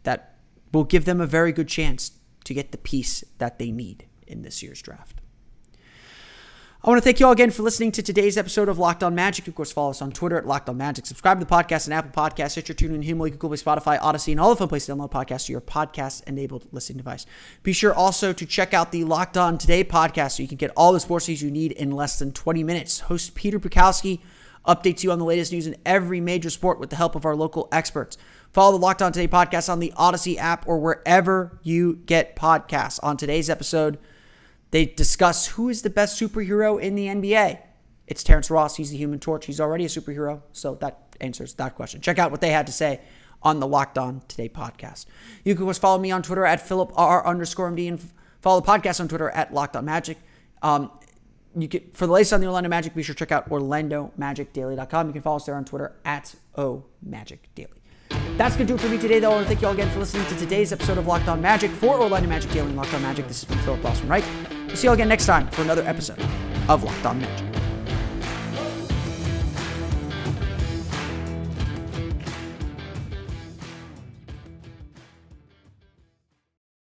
that 0.02 0.37
will 0.70 0.84
give 0.84 1.06
them 1.06 1.22
a 1.22 1.26
very 1.26 1.52
good 1.52 1.68
chance 1.68 2.18
to 2.44 2.52
get 2.52 2.70
the 2.70 2.76
piece 2.76 3.24
that 3.38 3.58
they 3.58 3.70
need 3.70 4.04
in 4.26 4.42
this 4.42 4.62
year's 4.62 4.82
draft. 4.82 5.22
I 6.81 6.88
want 6.91 6.99
to 6.99 7.05
thank 7.05 7.19
you 7.19 7.27
all 7.27 7.33
again 7.33 7.51
for 7.51 7.64
listening 7.64 7.91
to 7.91 8.05
today's 8.05 8.38
episode 8.38 8.69
of 8.69 8.79
Locked 8.79 9.03
On 9.03 9.12
Magic. 9.12 9.49
Of 9.49 9.57
course, 9.57 9.73
follow 9.73 9.91
us 9.91 10.01
on 10.01 10.12
Twitter 10.12 10.38
at 10.38 10.47
Locked 10.47 10.69
On 10.69 10.77
Magic. 10.77 11.07
Subscribe 11.07 11.41
to 11.41 11.45
the 11.45 11.51
podcast 11.51 11.88
on 11.88 11.93
Apple 11.93 12.12
Podcasts, 12.12 12.53
Stitcher, 12.53 12.73
TuneIn, 12.73 13.03
Himalaya, 13.03 13.33
Google 13.33 13.49
Play, 13.49 13.57
Spotify, 13.57 13.99
Odyssey, 14.01 14.31
and 14.31 14.41
all 14.41 14.51
the 14.51 14.57
fun 14.57 14.69
places 14.69 14.87
to 14.87 14.93
download 14.93 15.11
podcasts 15.11 15.47
to 15.47 15.53
your 15.53 15.61
podcast-enabled 15.61 16.69
listening 16.71 16.99
device. 16.99 17.27
Be 17.64 17.73
sure 17.73 17.93
also 17.93 18.33
to 18.33 18.47
check 18.47 18.75
out 18.75 18.93
the 18.93 19.03
Locked 19.03 19.37
On 19.37 19.59
Today 19.59 19.83
podcast 19.83 20.37
so 20.37 20.43
you 20.45 20.49
can 20.49 20.57
get 20.57 20.71
all 20.77 20.93
the 20.93 21.01
sports 21.01 21.27
news 21.27 21.43
you 21.43 21.51
need 21.51 21.73
in 21.73 21.91
less 21.91 22.17
than 22.17 22.31
20 22.31 22.62
minutes. 22.62 23.01
Host 23.01 23.35
Peter 23.35 23.59
Bukowski 23.59 24.21
updates 24.64 25.03
you 25.03 25.11
on 25.11 25.19
the 25.19 25.25
latest 25.25 25.51
news 25.51 25.67
in 25.67 25.75
every 25.85 26.21
major 26.21 26.49
sport 26.49 26.79
with 26.79 26.91
the 26.91 26.97
help 26.97 27.17
of 27.17 27.27
our 27.27 27.35
local 27.35 27.69
experts. 27.73 28.17
Follow 28.53 28.71
the 28.71 28.79
Locked 28.79 29.03
On 29.03 29.11
Today 29.11 29.27
podcast 29.27 29.69
on 29.69 29.81
the 29.81 29.93
Odyssey 29.97 30.38
app 30.38 30.69
or 30.69 30.79
wherever 30.79 31.59
you 31.64 31.97
get 32.07 32.37
podcasts. 32.37 33.01
On 33.03 33.17
today's 33.17 33.51
episode, 33.51 33.99
they 34.70 34.87
discuss 34.87 35.48
who 35.48 35.68
is 35.68 35.83
the 35.83 35.90
best 35.90 36.20
superhero 36.20 36.81
in 36.81 36.94
the 36.94 37.07
NBA. 37.07 37.61
It's 38.07 38.22
Terrence 38.22 38.50
Ross. 38.50 38.76
He's 38.76 38.90
the 38.90 38.96
Human 38.96 39.18
Torch. 39.18 39.46
He's 39.46 39.61
already 39.61 39.85
a 39.85 39.88
superhero. 39.88 40.42
So 40.52 40.74
that 40.76 41.16
answers 41.20 41.54
that 41.54 41.74
question. 41.74 42.00
Check 42.00 42.18
out 42.18 42.31
what 42.31 42.40
they 42.40 42.50
had 42.50 42.66
to 42.66 42.72
say 42.72 43.00
on 43.42 43.61
the 43.61 43.66
Locked 43.66 43.98
On 43.98 44.22
Today 44.28 44.48
podcast. 44.48 45.07
You 45.44 45.54
can, 45.54 45.64
course, 45.64 45.78
follow 45.78 45.98
me 45.98 46.11
on 46.11 46.22
Twitter 46.22 46.44
at 46.44 46.66
Philip 46.66 46.92
R 46.96 47.26
underscore 47.26 47.70
MD 47.70 47.88
and 47.88 48.12
follow 48.40 48.61
the 48.61 48.66
podcast 48.66 49.01
on 49.01 49.09
Twitter 49.09 49.30
at 49.30 49.53
Locked 49.53 49.76
On 49.76 49.84
Magic. 49.84 50.18
Um, 50.62 50.90
you 51.57 51.68
can, 51.68 51.82
for 51.93 52.07
the 52.07 52.12
latest 52.12 52.32
on 52.32 52.40
the 52.40 52.47
Orlando 52.47 52.68
Magic, 52.68 52.95
be 52.95 53.03
sure 53.03 53.14
to 53.14 53.18
check 53.18 53.32
out 53.32 53.49
OrlandoMagicDaily.com. 53.49 55.07
You 55.07 55.12
can 55.12 55.22
follow 55.22 55.36
us 55.36 55.47
there 55.47 55.57
on 55.57 55.64
Twitter 55.64 55.95
at 56.05 56.34
OMagicDaily. 56.57 57.78
That's 58.39 58.55
going 58.55 58.68
to 58.68 58.72
do 58.72 58.76
it 58.76 58.80
for 58.80 58.89
me 58.89 58.99
today, 58.99 59.18
though. 59.18 59.32
I 59.32 59.34
want 59.34 59.47
to 59.47 59.49
thank 59.49 59.62
you 59.62 59.66
all 59.66 59.74
again 59.74 59.91
for 59.91 59.99
listening 59.99 60.24
to 60.26 60.36
today's 60.36 60.72
episode 60.72 60.97
of 60.97 61.09
Locked 61.09 61.26
On 61.26 61.43
Magic 61.43 61.72
for 61.72 62.01
Orlando 62.01 62.28
Magic 62.28 62.53
Daily 62.53 62.68
and 62.68 62.76
Locked 62.76 62.95
On 62.95 63.03
Magic. 63.03 63.26
This 63.26 63.43
has 63.43 63.49
been 63.49 63.59
Philip 63.64 63.80
Rossman-Reich? 63.80 64.24
We'll 64.68 64.76
see 64.76 64.86
you 64.86 64.91
all 64.91 64.95
again 64.95 65.09
next 65.09 65.26
time 65.26 65.49
for 65.49 65.62
another 65.62 65.82
episode 65.82 66.24
of 66.68 66.84
Locked 66.84 67.05
On 67.05 67.20
Magic. 67.20 67.57